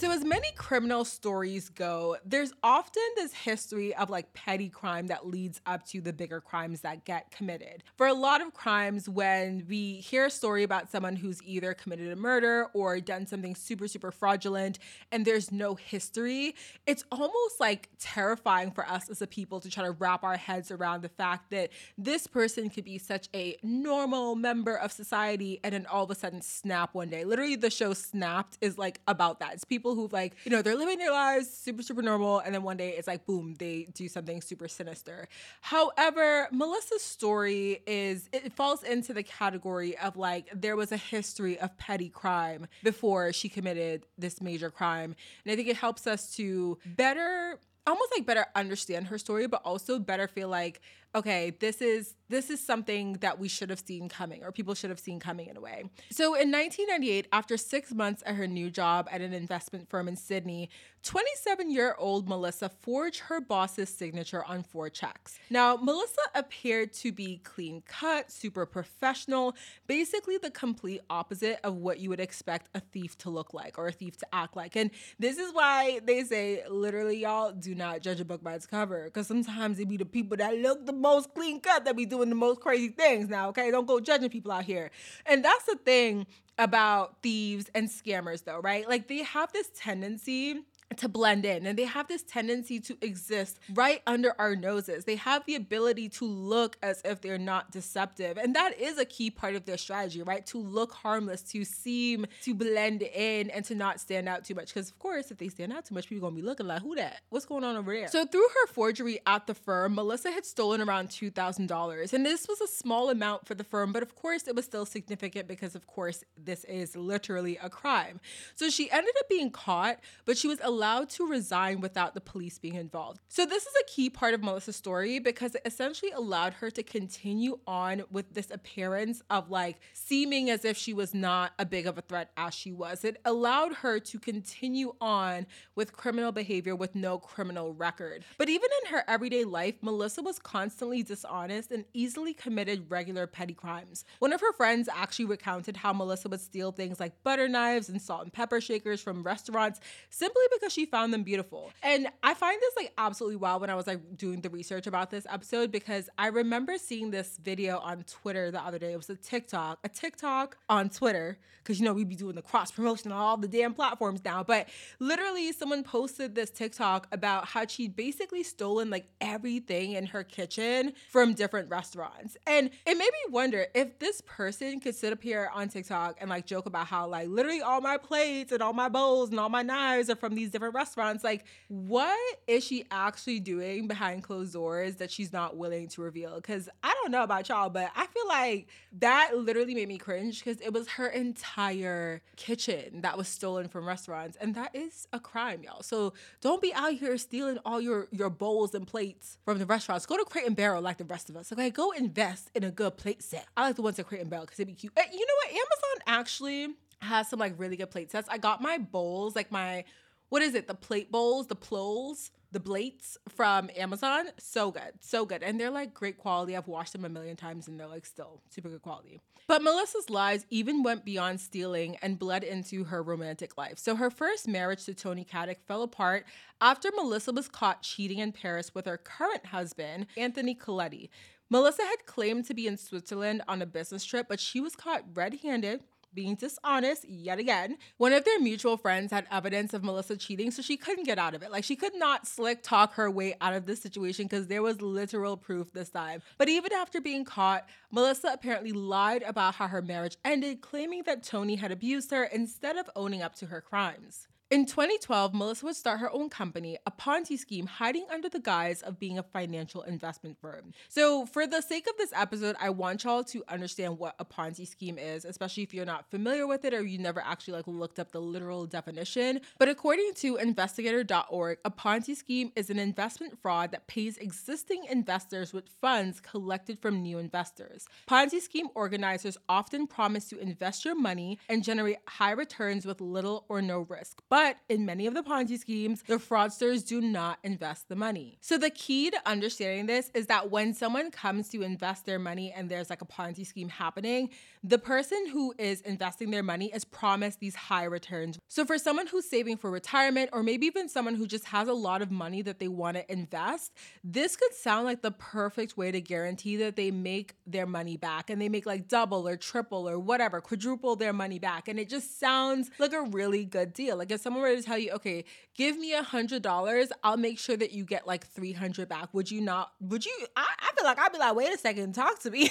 So, 0.02 0.10
as 0.10 0.24
many 0.24 0.48
criminal 0.56 1.06
stories 1.06 1.70
go, 1.70 2.18
there's 2.26 2.54
often 2.64 3.04
this 3.18 3.34
history 3.34 3.94
of 3.94 4.10
like 4.10 4.34
petty 4.34 4.68
crime 4.68 5.06
that 5.08 5.28
leads 5.28 5.62
up 5.68 5.86
to 5.90 6.02
the 6.02 6.12
bigger 6.12 6.42
crimes 6.42 6.82
that 6.82 7.06
get 7.06 7.30
committed. 7.30 7.84
For 7.98 8.08
a 8.08 8.14
lot 8.16 8.42
of 8.42 8.52
crimes, 8.52 9.08
when 9.08 9.64
we 9.70 9.98
hear 9.98 10.26
a 10.26 10.32
story 10.32 10.64
about 10.64 10.90
someone 10.90 11.16
who's 11.16 11.40
either 11.44 11.76
committed 11.76 12.12
a 12.12 12.16
murder 12.16 12.66
or 12.74 13.00
done 13.00 13.28
something 13.28 13.54
super, 13.54 13.88
super 13.88 14.10
fraudulent 14.12 14.80
and 15.12 15.24
there's 15.24 15.52
no 15.52 15.76
history, 15.76 16.56
it's 16.88 17.06
almost 17.12 17.60
like 17.60 17.90
terrifying 18.00 18.72
for 18.72 18.88
us 18.88 19.08
as 19.08 19.22
a 19.22 19.28
people 19.28 19.60
to 19.60 19.70
try 19.70 19.84
to 19.84 19.92
wrap 19.92 20.24
our 20.24 20.36
heads 20.36 20.72
around 20.72 21.04
the 21.04 21.10
fact 21.10 21.52
that 21.52 21.70
this 21.96 22.26
person 22.26 22.72
could 22.72 22.86
be 22.86 22.98
such 22.98 23.30
a 23.36 23.56
normal 23.62 24.34
member 24.34 24.74
of 24.74 24.92
society 24.92 25.60
and 25.64 25.76
then 25.76 25.86
all 25.86 26.06
of 26.06 26.10
a 26.10 26.16
sudden 26.16 26.42
snap 26.42 26.96
one 26.96 27.10
day. 27.10 27.24
Literally, 27.24 27.56
the 27.56 27.70
show 27.70 27.94
Snapped 27.94 28.58
is 28.62 28.80
like 28.80 29.00
about 29.08 29.40
that. 29.42 29.54
It's 29.54 29.64
people 29.64 29.91
people 29.92 30.08
who 30.08 30.14
like, 30.14 30.36
you 30.44 30.52
know, 30.52 30.62
they're 30.62 30.76
living 30.76 30.98
their 30.98 31.12
lives 31.12 31.50
super, 31.50 31.84
super 31.84 32.02
normal. 32.02 32.40
And 32.40 32.54
then 32.54 32.64
one 32.64 32.78
day 32.78 32.92
it's 32.92 33.08
like, 33.08 33.26
boom, 33.26 33.56
they 33.60 33.88
do 33.94 34.08
something 34.08 34.42
super 34.42 34.68
sinister. 34.68 35.28
However, 35.62 36.48
Melissa's 36.52 37.02
story 37.02 37.82
is, 37.86 38.30
it 38.32 38.54
falls 38.54 38.84
into 38.84 39.14
the 39.14 39.24
category 39.24 39.98
of 39.98 40.18
like, 40.18 40.50
there 40.54 40.76
was 40.76 40.92
a 40.92 40.98
history 40.98 41.60
of 41.60 41.76
petty 41.78 42.10
crime 42.10 42.68
before 42.84 43.34
she 43.34 43.50
committed 43.50 44.06
this 44.18 44.42
major 44.42 44.70
crime. 44.70 45.16
And 45.46 45.52
I 45.52 45.56
think 45.56 45.68
it 45.68 45.78
helps 45.78 46.08
us 46.08 46.36
to 46.36 46.78
better 46.86 47.60
almost 47.88 48.12
like 48.16 48.28
better 48.28 48.46
understand 48.56 49.08
her 49.08 49.18
story 49.18 49.48
but 49.48 49.60
also 49.66 49.98
better 49.98 50.28
feel 50.28 50.48
like 50.48 50.82
okay, 51.14 51.52
this 51.60 51.82
is 51.82 52.16
this 52.30 52.50
is 52.50 52.66
something 52.66 53.14
that 53.20 53.38
we 53.40 53.50
should 53.50 53.70
have 53.70 53.82
seen 53.86 54.08
coming 54.08 54.42
or 54.42 54.54
people 54.54 54.74
should 54.74 54.90
have 54.90 55.00
seen 55.00 55.20
coming 55.20 55.48
in 55.48 55.58
a 55.58 55.60
way. 55.60 55.84
So 56.12 56.28
in 56.28 56.50
1998, 56.50 57.28
after 57.34 57.58
6 57.58 57.94
months 57.94 58.24
at 58.26 58.36
her 58.36 58.48
new 58.48 58.70
job 58.70 59.10
at 59.12 59.20
an 59.20 59.34
investment 59.34 59.90
firm 59.90 60.08
in 60.08 60.16
Sydney, 60.16 60.70
27-year-old 61.04 62.30
Melissa 62.30 62.70
forged 62.70 63.20
her 63.22 63.42
boss's 63.42 63.90
signature 63.90 64.46
on 64.46 64.64
four 64.64 64.90
checks. 64.90 65.40
Now, 65.50 65.76
Melissa 65.76 66.22
appeared 66.34 66.94
to 66.94 67.12
be 67.12 67.42
clean 67.44 67.84
cut, 67.86 68.32
super 68.32 68.66
professional, 68.66 69.56
basically 69.88 70.38
the 70.38 70.52
complete 70.52 71.02
opposite 71.10 71.60
of 71.66 71.76
what 71.76 72.00
you 72.00 72.10
would 72.10 72.22
expect 72.22 72.70
a 72.76 72.80
thief 72.80 73.18
to 73.20 73.30
look 73.30 73.54
like 73.54 73.78
or 73.78 73.88
a 73.88 73.92
thief 73.92 74.16
to 74.18 74.28
act 74.32 74.56
like. 74.56 74.78
And 74.78 74.92
this 75.20 75.38
is 75.38 75.52
why 75.54 76.00
they 76.06 76.24
say 76.24 76.64
literally 76.70 77.18
y'all 77.18 77.52
do 77.52 77.76
not 77.76 78.00
judge 78.02 78.22
a 78.22 78.26
book 78.26 78.42
by 78.42 78.54
its 78.54 78.68
cover 78.68 79.06
because 79.06 79.28
sometimes 79.28 79.80
it 79.80 79.90
be 79.90 79.98
the 79.98 80.06
people 80.06 80.38
that 80.38 80.58
look 80.58 80.86
the 80.86 80.94
most 81.02 81.34
clean 81.34 81.60
cut 81.60 81.86
that 81.86 81.98
be 81.98 82.06
doing 82.06 82.30
the 82.30 82.36
most 82.36 82.62
crazy 82.62 82.90
things 82.90 83.28
now, 83.28 83.50
okay? 83.50 83.72
Don't 83.72 83.88
go 83.88 84.00
judging 84.00 84.30
people 84.30 84.52
out 84.52 84.64
here. 84.64 84.92
And 85.26 85.44
that's 85.44 85.66
the 85.66 85.76
thing 85.76 86.28
about 86.58 87.22
thieves 87.22 87.70
and 87.74 87.90
scammers 87.90 88.44
though, 88.44 88.60
right? 88.60 88.88
Like 88.88 89.08
they 89.08 89.24
have 89.24 89.52
this 89.52 89.70
tendency 89.76 90.62
to 90.98 91.10
blend 91.10 91.46
in 91.46 91.66
and 91.66 91.78
they 91.78 91.86
have 91.86 92.08
this 92.08 92.24
tendency 92.24 92.80
to 92.80 92.98
exist 93.02 93.60
right 93.74 94.02
under 94.06 94.34
our 94.40 94.56
noses. 94.56 95.06
They 95.06 95.16
have 95.16 95.46
the 95.46 95.56
ability 95.56 96.10
to 96.10 96.26
look 96.26 96.78
as 96.84 97.02
if 97.06 97.22
they're 97.22 97.38
not 97.38 97.72
deceptive. 97.72 98.38
And 98.38 98.56
that 98.56 98.80
is 98.80 98.98
a 98.98 99.06
key 99.06 99.30
part 99.30 99.56
of 99.56 99.66
their 99.66 99.78
strategy, 99.78 100.22
right? 100.22 100.46
To 100.48 100.58
look 100.58 100.94
harmless, 100.94 101.42
to 101.44 101.64
seem 101.64 102.26
to 102.44 102.54
blend 102.54 103.02
in 103.02 103.50
and 103.50 103.64
to 103.66 103.76
not 103.76 104.00
stand 104.00 104.28
out 104.28 104.44
too 104.44 104.56
much. 104.56 104.74
Because 104.74 104.90
of 104.90 105.00
course, 105.00 105.32
if 105.32 105.38
they 105.38 105.50
stand 105.50 105.74
out 105.74 105.86
too 105.86 105.96
much, 105.96 106.08
people 106.08 106.28
are 106.28 106.32
gonna 106.32 106.42
be 106.42 106.48
looking 106.48 106.68
like, 106.68 106.82
who 106.82 106.96
that? 106.96 107.22
What's 107.30 107.46
going 107.46 107.64
on 107.64 107.76
over 107.76 107.94
there? 107.94 108.08
So 108.08 108.26
through 108.26 108.48
her 108.48 108.68
forgery 108.68 109.20
at 109.26 109.48
the 109.48 109.54
firm, 109.54 109.96
Melissa 109.96 110.32
had 110.32 110.46
stolen 110.46 110.82
around 110.82 111.10
$2,000. 111.10 112.14
And 112.14 112.26
this 112.26 112.48
was 112.48 112.62
a 112.62 112.68
small 112.68 113.10
amount 113.10 113.48
for 113.48 113.56
the 113.56 113.64
firm, 113.64 113.92
but 113.92 114.04
of 114.04 114.16
course 114.16 114.48
it 114.48 114.56
was 114.56 114.66
still 114.66 114.86
significant 114.86 115.48
because 115.48 115.76
of 115.76 115.88
course 115.88 116.24
this 116.38 116.64
is 116.66 116.96
literally 116.96 117.58
a 117.62 117.70
crime. 117.70 118.20
So 118.56 118.70
she 118.70 118.92
ended 118.92 119.14
up 119.20 119.30
being 119.30 119.52
caught, 119.52 120.00
but 120.26 120.38
she 120.38 120.48
was 120.48 120.60
allowed 120.62 120.81
allowed 120.82 121.10
to 121.10 121.28
resign 121.28 121.80
without 121.80 122.16
the 122.16 122.22
police 122.22 122.58
being 122.58 122.74
involved. 122.74 123.20
So, 123.28 123.46
this 123.46 123.68
is 123.68 123.74
a 123.80 123.86
key 123.86 124.10
part 124.10 124.34
of 124.34 124.42
Melissa's 124.42 124.76
story 124.76 125.20
because 125.20 125.54
it 125.54 125.62
essentially 125.64 126.10
allowed 126.12 126.54
her 126.56 126.72
to 126.72 126.82
continue 126.82 127.60
on 127.68 128.02
with 128.10 128.34
this 128.34 128.50
appearance 128.50 129.22
of 129.30 129.52
like 129.52 129.80
seeming 129.94 130.50
as 130.50 130.66
if 130.66 130.76
she 130.76 130.92
was 130.92 131.14
not 131.14 131.52
a 131.60 131.68
big 131.68 131.86
of 131.86 132.00
a 132.00 132.02
threat 132.02 132.32
as 132.36 132.56
she 132.56 132.72
was. 132.72 133.06
It 133.06 133.22
allowed 133.26 133.76
her 133.76 134.00
to 134.00 134.18
continue 134.18 134.96
on 135.00 135.46
with 135.76 135.96
criminal 135.96 136.32
behavior 136.32 136.76
with 136.76 136.96
no 136.96 137.20
criminal 137.20 137.76
record. 137.76 138.26
But 138.40 138.50
even 138.50 138.70
in 138.82 138.92
her 138.92 139.04
everyday 139.08 139.44
life, 139.44 139.76
Melissa 139.84 140.24
was 140.24 140.40
constantly 140.40 141.04
dishonest 141.04 141.72
and 141.72 141.86
easily 141.94 142.34
committed 142.34 142.90
regular 142.90 143.28
petty 143.28 143.54
crimes. 143.54 144.04
One 144.18 144.34
of 144.34 144.42
her 144.42 144.54
friends 144.54 144.90
actually 144.92 145.26
recounted 145.26 145.78
how 145.78 145.94
Melissa 145.94 146.28
would 146.30 146.42
steal 146.42 146.72
things 146.72 147.00
like 147.00 147.24
butter 147.24 147.48
knives 147.48 147.88
and 147.88 148.02
salt 148.02 148.24
and 148.24 148.34
pepper 148.34 148.60
shakers 148.60 149.00
from 149.00 149.22
restaurants 149.22 149.80
simply 150.10 150.44
because 150.52 150.71
she 150.72 150.86
found 150.86 151.14
them 151.14 151.24
beautiful. 151.24 151.72
And 151.84 152.08
I 152.24 152.34
find 152.34 152.60
this 152.60 152.74
like 152.76 152.94
absolutely 152.98 153.38
wild 153.38 153.62
when 153.62 153.70
I 153.70 153.76
was 153.76 153.88
like 153.88 154.18
doing 154.18 154.42
the 154.42 154.50
research 154.50 154.88
about 154.88 155.12
this 155.12 155.26
episode 155.30 155.72
because 155.72 156.10
I 156.18 156.28
remember 156.28 156.78
seeing 156.78 157.12
this 157.12 157.38
video 157.42 157.78
on 157.80 158.04
Twitter 158.04 158.52
the 158.52 158.62
other 158.62 158.80
day. 158.80 158.94
It 158.94 158.98
was 158.98 159.10
a 159.10 159.16
TikTok, 159.16 159.80
a 159.84 159.90
TikTok 159.90 160.58
on 160.70 160.90
Twitter, 160.90 161.38
because 161.64 161.80
you 161.80 161.86
know 161.86 161.94
we'd 161.94 162.10
be 162.10 162.16
doing 162.16 162.36
the 162.36 162.42
cross 162.42 162.72
promotion 162.72 163.12
on 163.12 163.18
all 163.20 163.38
the 163.38 163.48
damn 163.48 163.74
platforms 163.74 164.22
now. 164.24 164.44
But 164.44 164.70
literally, 165.00 165.52
someone 165.52 165.84
posted 165.84 166.36
this 166.36 166.50
TikTok 166.50 167.08
about 167.12 167.46
how 167.46 167.66
she'd 167.68 167.96
basically 167.96 168.44
stolen 168.44 168.90
like 168.90 169.06
everything 169.20 169.94
in 169.94 170.06
her 170.08 170.24
kitchen 170.24 170.94
from 171.10 171.34
different 171.34 171.70
restaurants. 171.70 172.38
And 172.48 172.70
it 172.86 172.98
made 172.98 173.00
me 173.00 173.32
wonder 173.32 173.68
if 173.74 174.00
this 174.00 174.22
person 174.22 174.80
could 174.80 174.96
sit 174.96 175.14
up 175.14 175.22
here 175.22 175.50
on 175.54 175.70
TikTok 175.70 176.18
and 176.20 176.30
like 176.30 176.46
joke 176.46 176.66
about 176.66 176.88
how 176.88 177.08
like 177.08 177.28
literally 177.28 177.62
all 177.62 177.82
my 177.82 177.98
plates 177.98 178.52
and 178.52 178.62
all 178.62 178.74
my 178.74 178.90
bowls 178.90 179.30
and 179.30 179.40
all 179.40 179.50
my 179.50 179.62
knives 179.62 180.10
are 180.10 180.16
from 180.16 180.36
these 180.36 180.50
different 180.50 180.61
different 180.62 180.76
restaurants. 180.76 181.24
Like, 181.24 181.46
what 181.70 182.38
is 182.46 182.64
she 182.64 182.86
actually 182.92 183.40
doing 183.40 183.88
behind 183.88 184.24
closed 184.24 184.54
doors 184.54 184.98
that 184.98 185.10
she's 185.10 185.34
not 185.34 185.58
willing 185.58 185.88
to 185.90 186.02
reveal? 186.02 186.36
Because 186.36 186.70
I 186.84 186.94
don't 187.02 187.12
know 187.12 187.24
about 187.24 187.50
y'all, 187.50 187.70
but 187.70 187.90
I 187.96 188.06
feel 188.06 188.28
like 188.28 188.68
that 189.00 189.32
literally 189.36 189.74
made 189.74 189.88
me 189.88 189.98
cringe 189.98 190.44
because 190.44 190.62
it 190.62 190.72
was 190.72 190.88
her 190.90 191.08
entire 191.08 192.22
kitchen 192.36 193.02
that 193.02 193.18
was 193.18 193.28
stolen 193.28 193.70
from 193.70 193.88
restaurants. 193.88 194.38
And 194.40 194.54
that 194.54 194.76
is 194.76 195.08
a 195.12 195.20
crime, 195.20 195.64
y'all. 195.64 195.82
So 195.82 196.14
don't 196.42 196.62
be 196.62 196.72
out 196.76 196.94
here 196.94 197.18
stealing 197.18 197.58
all 197.66 197.82
your, 197.82 198.08
your 198.12 198.30
bowls 198.30 198.76
and 198.76 198.86
plates 198.86 199.40
from 199.44 199.58
the 199.58 199.66
restaurants. 199.66 200.06
Go 200.06 200.18
to 200.18 200.26
Crate 200.26 200.46
and 200.46 200.56
Barrel 200.56 200.84
like 200.84 200.98
the 200.98 201.06
rest 201.06 201.32
of 201.32 201.36
us. 201.36 201.52
Okay, 201.52 201.72
go 201.72 201.90
invest 201.92 202.52
in 202.54 202.64
a 202.64 202.70
good 202.70 202.98
plate 202.98 203.24
set. 203.24 203.48
I 203.58 203.64
like 203.64 203.78
the 203.78 203.82
ones 203.82 203.98
at 203.98 204.06
Crate 204.06 204.22
and 204.22 204.30
Barrel 204.30 204.46
because 204.46 204.58
they 204.58 204.64
be 204.64 204.74
cute. 204.74 204.94
you 204.96 205.26
know 205.26 205.34
what? 205.44 205.50
Amazon 205.50 206.04
actually 206.06 206.76
has 207.02 207.28
some 207.28 207.40
like 207.40 207.56
really 207.58 207.76
good 207.76 207.90
plate 207.90 208.12
sets. 208.12 208.30
I 208.30 208.38
got 208.38 208.62
my 208.62 208.78
bowls, 208.78 209.36
like 209.36 209.52
my 209.52 209.84
what 210.32 210.42
is 210.42 210.56
it? 210.56 210.66
The 210.66 210.74
plate 210.74 211.12
bowls, 211.12 211.48
the 211.48 211.56
plows, 211.56 212.32
the 212.54 212.62
plates 212.62 213.18
from 213.28 213.70
Amazon. 213.76 214.28
So 214.38 214.72
good, 214.72 214.94
so 215.02 215.26
good, 215.26 215.44
and 215.44 215.60
they're 215.60 215.70
like 215.70 215.94
great 215.94 216.18
quality. 216.18 216.56
I've 216.56 216.70
washed 216.70 216.94
them 216.94 217.04
a 217.04 217.10
million 217.10 217.36
times, 217.36 217.68
and 217.68 217.78
they're 217.78 217.86
like 217.86 218.06
still 218.06 218.42
super 218.50 218.70
good 218.70 218.82
quality. 218.82 219.20
But 219.50 219.62
Melissa's 219.62 220.10
lies 220.10 220.46
even 220.50 220.84
went 220.84 221.04
beyond 221.04 221.42
stealing 221.42 221.98
and 222.02 222.18
bled 222.18 222.46
into 222.46 222.86
her 222.86 223.04
romantic 223.04 223.58
life. 223.58 223.78
So 223.78 223.98
her 223.98 224.10
first 224.10 224.48
marriage 224.48 224.86
to 224.86 224.94
Tony 224.94 225.26
Caddick 225.26 225.58
fell 225.68 225.84
apart 225.84 226.26
after 226.62 226.92
Melissa 226.96 227.34
was 227.34 227.50
caught 227.50 227.82
cheating 227.82 228.20
in 228.20 228.32
Paris 228.32 228.74
with 228.74 228.86
her 228.86 228.98
current 228.98 229.48
husband, 229.48 230.06
Anthony 230.16 230.56
Koletti. 230.56 231.10
Melissa 231.50 231.84
had 231.84 232.06
claimed 232.06 232.46
to 232.46 232.54
be 232.54 232.68
in 232.68 232.78
Switzerland 232.78 233.42
on 233.50 233.62
a 233.62 233.66
business 233.66 234.06
trip, 234.06 234.28
but 234.30 234.40
she 234.40 234.62
was 234.62 234.78
caught 234.78 235.04
red 235.14 235.40
handed 235.44 235.84
being 236.14 236.36
dishonest 236.36 237.08
yet 237.08 237.40
again. 237.40 237.78
One 237.98 238.14
of 238.14 238.26
their 238.26 238.40
mutual 238.40 238.78
friends 238.78 239.12
had 239.12 239.28
evidence 239.32 239.74
of 239.74 239.84
Melissa 239.84 240.18
cheating, 240.18 240.52
so 240.52 240.62
she 240.62 240.78
couldn't 240.78 241.06
get 241.06 241.20
out 241.20 241.34
of 241.34 241.44
it. 241.44 241.52
Like 241.52 241.64
she 241.64 241.76
could 241.76 241.96
not 241.96 242.28
slick 242.28 242.64
talk 242.64 242.94
her 242.94 243.10
way 243.10 243.36
out 243.42 243.54
of 243.54 243.66
this 243.66 243.82
situation 243.82 244.26
because 244.26 244.48
there 244.48 244.62
was 244.62 244.82
literal 244.82 245.38
proof 245.38 245.72
this 245.74 245.90
time. 245.90 246.22
But 246.38 246.50
even 246.50 246.74
after 246.74 247.02
being 247.02 247.26
caught, 247.26 247.68
Melissa 247.92 248.30
apparently 248.34 248.72
lied 248.72 249.24
about 249.24 249.56
how 249.56 249.68
her 249.68 249.82
marriage 249.82 250.18
ended, 250.24 250.62
claiming 250.62 251.04
that 251.04 251.24
Tony 251.24 251.56
had 251.56 251.72
abused 251.72 252.12
her 252.12 252.24
instead 252.24 252.78
of 252.78 252.90
owning 252.96 253.22
up 253.22 253.36
to 253.36 253.48
her 253.48 253.62
crimes. 253.62 254.28
In 254.52 254.66
2012, 254.66 255.34
Melissa 255.34 255.66
would 255.66 255.78
start 255.78 256.02
her 256.02 256.12
own 256.12 256.30
company, 256.30 256.78
a 256.86 256.92
Ponzi 256.92 257.40
scheme 257.40 257.68
hiding 257.68 258.06
under 258.12 258.28
the 258.28 258.42
guise 258.42 258.82
of 258.82 259.00
being 259.00 259.18
a 259.18 259.24
financial 259.24 259.82
investment 259.84 260.38
firm. 260.42 260.74
So, 260.90 261.26
for 261.26 261.48
the 261.48 261.62
sake 261.62 261.88
of 261.88 261.96
this 261.96 262.12
episode, 262.14 262.58
I 262.60 262.70
want 262.72 263.06
y'all 263.06 263.24
to 263.24 263.46
understand 263.48 263.98
what 263.98 264.14
a 264.20 264.26
Ponzi 264.26 264.68
scheme 264.68 264.98
is, 264.98 265.24
especially 265.24 265.64
if 265.64 265.74
you're 265.74 265.86
not 265.86 266.12
familiar 266.12 266.48
with 266.48 266.66
it 266.66 266.74
or 266.74 266.82
you 266.82 266.98
never 266.98 267.22
actually 267.22 267.54
like 267.54 267.68
looked 267.68 267.98
up 267.98 268.12
the 268.12 268.20
literal 268.20 268.66
definition. 268.66 269.40
But 269.58 269.70
according 269.70 270.16
to 270.16 270.36
investigator.org, 270.36 271.60
a 271.64 271.72
Ponzi 271.72 272.14
scheme 272.14 272.52
is 272.58 272.70
an 272.70 272.78
investment 272.78 273.40
fraud 273.42 273.72
that 273.72 273.88
pays 273.88 274.18
existing 274.18 274.84
investors 274.90 275.54
with 275.54 275.70
funds 275.80 276.20
collected 276.20 276.78
from 276.78 277.02
new 277.02 277.20
investors. 277.20 277.86
Ponzi 278.06 278.42
scheme 278.42 278.68
organizers 278.76 279.38
often 279.48 279.88
promise 279.88 280.28
to 280.28 280.38
invest 280.40 280.84
your 280.84 281.00
money 281.00 281.40
and 281.48 281.64
generate 281.64 282.00
high 282.06 282.32
returns 282.32 282.86
with 282.86 283.00
little 283.00 283.46
or 283.48 283.62
no 283.62 283.86
risk. 283.88 284.22
But 284.28 284.41
but 284.42 284.58
in 284.70 284.88
many 284.88 285.06
of 285.06 285.14
the 285.14 285.22
Ponzi 285.22 285.60
schemes, 285.60 286.02
the 286.08 286.16
fraudsters 286.16 286.84
do 286.84 287.00
not 287.00 287.38
invest 287.44 287.90
the 287.90 287.96
money. 287.96 288.40
So 288.42 288.58
the 288.58 288.72
key 288.72 289.12
to 289.12 289.18
understanding 289.24 289.86
this 289.86 290.10
is 290.16 290.26
that 290.28 290.50
when 290.50 290.74
someone 290.74 291.12
comes 291.12 291.50
to 291.50 291.62
invest 291.62 292.08
their 292.08 292.18
money 292.18 292.52
and 292.52 292.68
there's 292.68 292.90
like 292.90 293.04
a 293.04 293.06
Ponzi 293.06 293.46
scheme 293.46 293.70
happening, 293.70 294.32
the 294.64 294.80
person 294.80 295.28
who 295.28 295.54
is 295.60 295.82
investing 295.82 296.32
their 296.32 296.42
money 296.42 296.72
is 296.74 296.84
promised 296.84 297.40
these 297.40 297.54
high 297.54 297.84
returns. 297.84 298.40
So 298.48 298.66
for 298.66 298.80
someone 298.80 299.06
who's 299.06 299.30
saving 299.30 299.58
for 299.58 299.70
retirement 299.70 300.32
or 300.34 300.42
maybe 300.42 300.66
even 300.66 300.90
someone 300.90 301.14
who 301.14 301.28
just 301.28 301.46
has 301.46 301.68
a 301.68 301.74
lot 301.74 302.02
of 302.02 302.10
money 302.10 302.42
that 302.42 302.58
they 302.58 302.68
want 302.68 302.98
to 302.98 303.12
invest, 303.12 303.74
this 304.04 304.36
could 304.36 304.56
sound 304.56 304.86
like 304.86 305.04
the 305.04 305.12
perfect 305.12 305.78
way 305.78 305.92
to 305.92 306.02
guarantee 306.02 306.58
that 306.58 306.76
they 306.76 306.90
make 306.90 307.36
their 307.46 307.68
money 307.68 307.96
back 307.96 308.32
and 308.32 308.42
they 308.42 308.50
make 308.50 308.66
like 308.66 308.88
double 308.88 309.28
or 309.28 309.38
triple 309.38 309.88
or 309.88 310.00
whatever, 310.00 310.42
quadruple 310.42 310.96
their 310.96 311.14
money 311.14 311.38
back. 311.38 311.68
And 311.68 311.80
it 311.80 311.90
just 311.90 312.20
sounds 312.20 312.72
like 312.80 312.94
a 312.94 313.04
really 313.04 313.46
good 313.46 313.74
deal. 313.74 313.98
Like 313.98 314.10
if 314.10 314.20
someone 314.22 314.31
someone 314.32 314.50
were 314.50 314.56
to 314.56 314.64
tell 314.64 314.78
you, 314.78 314.92
okay, 314.92 315.26
give 315.56 315.78
me 315.78 315.94
a 315.94 316.04
hundred 316.04 316.42
dollars, 316.42 316.90
I'll 317.04 317.18
make 317.18 317.38
sure 317.38 317.58
that 317.58 317.72
you 317.72 317.84
get 317.84 318.08
like 318.08 318.26
three 318.28 318.54
hundred 318.54 318.88
back. 318.88 319.14
Would 319.14 319.30
you 319.30 319.42
not? 319.42 319.72
Would 319.82 320.06
you? 320.06 320.12
I, 320.36 320.48
I 320.60 320.72
feel 320.76 320.86
like 320.86 321.00
I'd 321.00 321.12
be 321.12 321.18
like, 321.18 321.36
wait 321.36 321.54
a 321.54 321.58
second, 321.58 321.94
talk 321.94 322.20
to 322.22 322.32
me. 322.32 322.50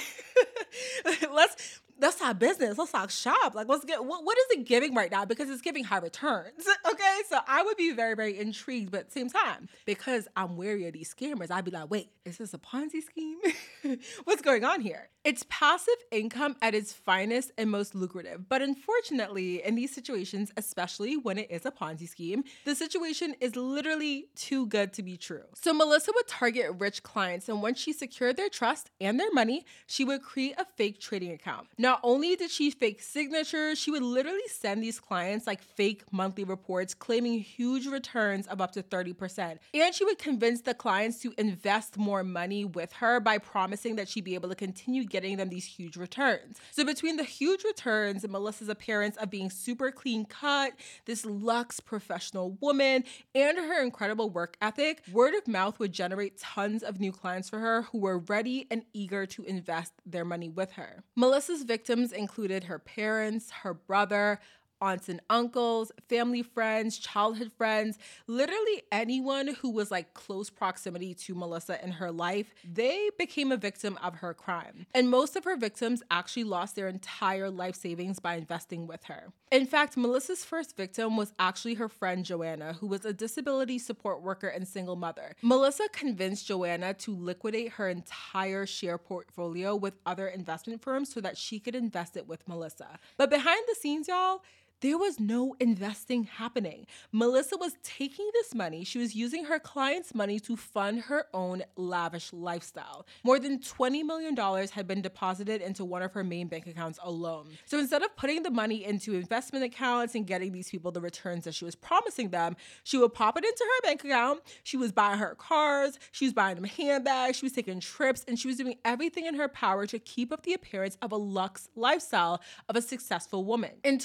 let's 1.33 1.81
that's 2.01 2.21
our 2.23 2.35
business. 2.35 2.79
Let's 2.79 2.93
talk 2.93 3.11
shop. 3.11 3.55
Like, 3.55 3.69
let's 3.69 3.85
get 3.85 4.05
what, 4.05 4.25
what 4.25 4.39
is 4.39 4.59
it 4.59 4.67
giving 4.67 4.95
right 4.95 5.11
now? 5.11 5.25
Because 5.25 5.51
it's 5.51 5.63
giving 5.63 5.85
high 5.85 5.99
returns. 5.99 6.67
Okay. 6.91 7.21
So 7.29 7.39
I 7.47 7.63
would 7.63 7.77
be 7.77 7.93
very, 7.93 8.15
very 8.15 8.39
intrigued, 8.39 8.91
but 8.91 9.01
at 9.01 9.07
the 9.07 9.13
same 9.13 9.29
time, 9.29 9.69
because 9.85 10.27
I'm 10.37 10.57
wary 10.57 10.87
of 10.87 10.95
these 10.95 11.15
scammers, 11.15 11.51
I'd 11.51 11.65
be 11.65 11.71
like, 11.71 11.91
wait, 11.91 12.11
is 12.25 12.39
this 12.39 12.55
a 12.55 12.59
Ponzi 12.59 13.03
scheme? 13.03 13.39
What's 14.25 14.43
going 14.43 14.65
on 14.65 14.81
here? 14.81 15.09
It's 15.23 15.45
passive 15.49 15.95
income 16.11 16.57
at 16.63 16.75
its 16.75 16.93
finest 16.93 17.53
and 17.59 17.71
most 17.71 17.95
lucrative. 17.95 18.49
But 18.49 18.63
unfortunately, 18.63 19.63
in 19.63 19.75
these 19.75 19.95
situations, 19.95 20.51
especially 20.57 21.17
when 21.17 21.39
it 21.39 21.51
is 21.51 21.67
a 21.67 21.71
Ponzi 21.71 22.09
scheme, 22.09 22.45
the 22.65 22.75
situation 22.75 23.35
is 23.41 23.55
literally 23.55 24.29
too 24.35 24.67
good 24.67 24.93
to 24.95 25.03
be 25.03 25.17
true. 25.17 25.45
So 25.55 25.75
Melissa 25.75 26.13
would 26.15 26.27
target 26.27 26.71
rich 26.79 27.03
clients, 27.03 27.49
and 27.49 27.63
once 27.63 27.79
she 27.79 27.93
secured 27.93 28.37
their 28.37 28.49
trust 28.49 28.91
and 29.01 29.21
their 29.21 29.33
money, 29.33 29.67
she 29.87 30.05
would 30.05 30.23
create 30.23 30.55
a 30.59 30.65
fake 30.77 31.01
trading 31.01 31.33
account. 31.33 31.69
Not 31.91 31.99
only 32.05 32.37
did 32.37 32.53
she 32.53 32.71
fake 32.71 33.03
signatures, 33.03 33.77
she 33.77 33.91
would 33.91 34.05
literally 34.05 34.47
send 34.47 34.81
these 34.81 35.01
clients 35.01 35.45
like 35.45 35.61
fake 35.61 36.05
monthly 36.13 36.45
reports 36.45 36.95
claiming 36.95 37.41
huge 37.41 37.89
returns 37.89 38.47
of 38.47 38.61
up 38.61 38.71
to 38.75 38.83
30%. 38.85 39.59
And 39.75 39.93
she 39.93 40.05
would 40.05 40.21
convince 40.21 40.61
the 40.61 40.73
clients 40.73 41.19
to 41.23 41.35
invest 41.37 41.99
more 41.99 42.23
money 42.23 42.65
with 42.65 42.93
her 42.93 43.19
by 43.19 43.39
promising 43.39 43.97
that 43.97 44.09
she'd 44.09 44.23
be 44.23 44.37
able 44.37 44.51
to 44.51 44.55
continue 44.55 45.03
getting 45.05 45.37
them 45.37 45.49
these 45.49 45.65
huge 45.65 45.97
returns. 45.97 46.61
So 46.71 46.85
between 46.85 47.17
the 47.17 47.25
huge 47.25 47.65
returns 47.65 48.23
and 48.23 48.33
Melissa's 48.33 48.69
appearance 48.69 49.17
of 49.17 49.29
being 49.29 49.51
super 49.51 49.91
clean 49.91 50.27
cut, 50.27 50.75
this 51.07 51.27
luxe 51.27 51.81
professional 51.81 52.57
woman, 52.61 53.03
and 53.35 53.59
her 53.59 53.83
incredible 53.83 54.31
work 54.31 54.57
ethic, 54.63 55.03
word 55.11 55.35
of 55.35 55.49
mouth 55.49 55.81
would 55.81 55.91
generate 55.91 56.39
tons 56.39 56.85
of 56.85 57.01
new 57.01 57.11
clients 57.11 57.51
for 57.51 57.59
her 57.59 57.83
who 57.83 57.99
were 57.99 58.19
ready 58.19 58.69
and 58.71 58.85
eager 58.93 59.27
to 59.27 59.43
invest 59.43 59.95
their 60.07 60.25
money 60.25 60.49
with 60.49 60.71
her. 60.75 61.03
Melissa's 61.17 61.65
victims 61.81 62.13
included 62.13 62.65
her 62.65 62.79
parents, 62.79 63.51
her 63.51 63.73
brother, 63.73 64.39
aunts 64.81 65.09
and 65.09 65.21
uncles, 65.31 65.93
family 66.09 66.43
friends, 66.43 66.99
childhood 66.99 67.53
friends, 67.57 67.99
literally 68.27 68.83
anyone 68.93 69.49
who 69.49 69.71
was 69.71 69.91
like 69.91 70.15
close 70.15 70.51
proximity 70.51 71.15
to 71.15 71.35
Melissa 71.35 71.83
in 71.85 71.93
her 71.93 72.11
life, 72.11 72.53
they 72.65 73.11
became 73.19 73.53
a 73.53 73.57
victim 73.57 73.99
of 74.03 74.17
her 74.17 74.35
crime. 74.35 74.87
And 74.95 75.11
most 75.11 75.37
of 75.37 75.45
her 75.45 75.57
victims 75.57 76.03
actually 76.11 76.45
lost 76.45 76.77
their 76.77 76.89
entire 76.89 77.51
life 77.51 77.77
savings 77.77 78.19
by 78.19 78.35
investing 78.35 78.87
with 78.87 79.05
her. 79.05 79.33
In 79.51 79.67
fact, 79.67 79.97
Melissa's 79.97 80.45
first 80.45 80.77
victim 80.77 81.17
was 81.17 81.33
actually 81.39 81.75
her 81.75 81.89
friend 81.89 82.25
Joanna, 82.25 82.75
who 82.75 82.87
was 82.87 83.05
a 83.05 83.13
disability 83.13 83.79
support 83.79 84.23
worker 84.23 84.47
and 84.47 84.67
single 84.67 84.95
mother. 84.95 85.35
Melissa 85.43 85.89
convinced 85.93 86.47
Joanna 86.47 86.95
to 86.95 87.17
liquidate 87.17 87.73
her 87.73 87.89
entire 87.89 88.65
share 88.65 88.99
portfolio 88.99 89.75
with 89.75 89.95
other 90.07 90.29
investment 90.29 90.83
firms 90.83 91.13
so 91.13 91.21
that 91.21 91.37
she 91.37 91.59
could 91.59 91.75
invest 91.75 92.17
it 92.17 92.29
with 92.29 92.47
Melissa. 92.47 92.99
But 93.17 93.31
behind 93.31 93.63
the 93.69 93.75
scenes, 93.75 94.07
y'all, 94.07 94.43
there 94.81 94.97
was 94.97 95.21
no 95.21 95.55
investing 95.61 96.25
happening. 96.25 96.87
Melissa 97.13 97.57
was 97.57 97.75
taking 97.83 98.29
this 98.33 98.55
money, 98.55 98.85
she 98.85 98.99
was 98.99 99.15
using 99.15 99.45
her 99.45 99.59
clients' 99.59 100.15
money 100.15 100.41
to 100.41 100.57
fund 100.57 101.03
her 101.03 101.27
own 101.35 101.63
lavish 101.77 102.33
lifestyle. 102.33 103.07
More 103.23 103.39
than 103.39 103.59
$20 103.59 104.05
million 104.05 104.37
had 104.69 104.87
been 104.87 105.03
deposited 105.03 105.61
into 105.61 105.85
one 105.85 106.03
of 106.03 106.13
her 106.13 106.25
main 106.25 106.49
bank 106.49 106.67
accounts 106.67 106.99
alone. 107.03 107.49
So 107.67 107.79
instead 107.79 108.03
of 108.03 108.17
putting 108.17 108.43
the 108.43 108.51
money 108.51 108.85
into 108.85 109.15
investment 109.15 109.65
accounts 109.65 110.15
and 110.15 110.27
getting 110.27 110.53
these 110.53 110.71
people 110.71 110.91
the 110.91 111.01
returns 111.01 111.45
that 111.45 111.55
she 111.55 111.65
was 111.65 111.75
promising 111.75 112.31
them, 112.31 112.57
she 112.85 112.97
would 112.97 113.13
pop 113.13 113.37
it 113.37 113.45
into 113.45 113.65
her 113.65 113.89
bank 113.89 114.05
account. 114.05 114.41
She 114.63 114.77
was 114.77 114.93
buying 114.93 115.19
her 115.19 115.35
cars, 115.35 115.99
she 116.11 116.25
was 116.25 116.33
buying 116.33 116.57
them 116.57 116.65
handbags, 116.65 117.37
she 117.37 117.45
was 117.45 117.53
taking 117.53 117.81
trips, 117.81 118.25
and 118.27 118.39
she 118.39 118.49
was 118.49 118.57
doing 118.57 118.77
everything 118.85 119.27
in 119.27 119.35
her 119.35 119.49
power 119.49 119.87
to 119.87 119.99
keep 119.99 120.33
up 120.33 120.43
the 120.43 120.55
appearance 120.55 120.97
of 121.03 121.13
a 121.13 121.17
luxe 121.17 121.69
lifestyle 121.77 122.41
of 122.69 122.77
a 122.77 122.83
successful 122.83 123.45
woman. 123.45 123.73
In 123.85 123.99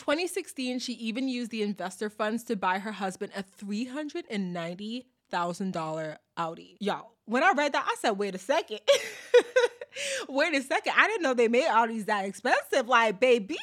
2016, 0.65 0.79
she 0.79 0.93
even 0.93 1.27
used 1.27 1.51
the 1.51 1.61
investor 1.61 2.09
funds 2.09 2.43
to 2.45 2.55
buy 2.55 2.79
her 2.79 2.93
husband 2.93 3.31
a 3.35 3.43
$390,000 3.43 6.17
Audi. 6.37 6.77
Y'all, 6.79 7.11
when 7.25 7.43
I 7.43 7.51
read 7.55 7.73
that, 7.73 7.85
I 7.87 7.95
said, 7.99 8.11
wait 8.11 8.35
a 8.35 8.39
second. 8.39 8.79
wait 10.29 10.53
a 10.55 10.61
second. 10.61 10.93
I 10.97 11.07
didn't 11.07 11.23
know 11.23 11.33
they 11.33 11.47
made 11.47 11.65
Audis 11.65 12.05
that 12.05 12.25
expensive. 12.25 12.87
Like, 12.87 13.19
baby, 13.19 13.57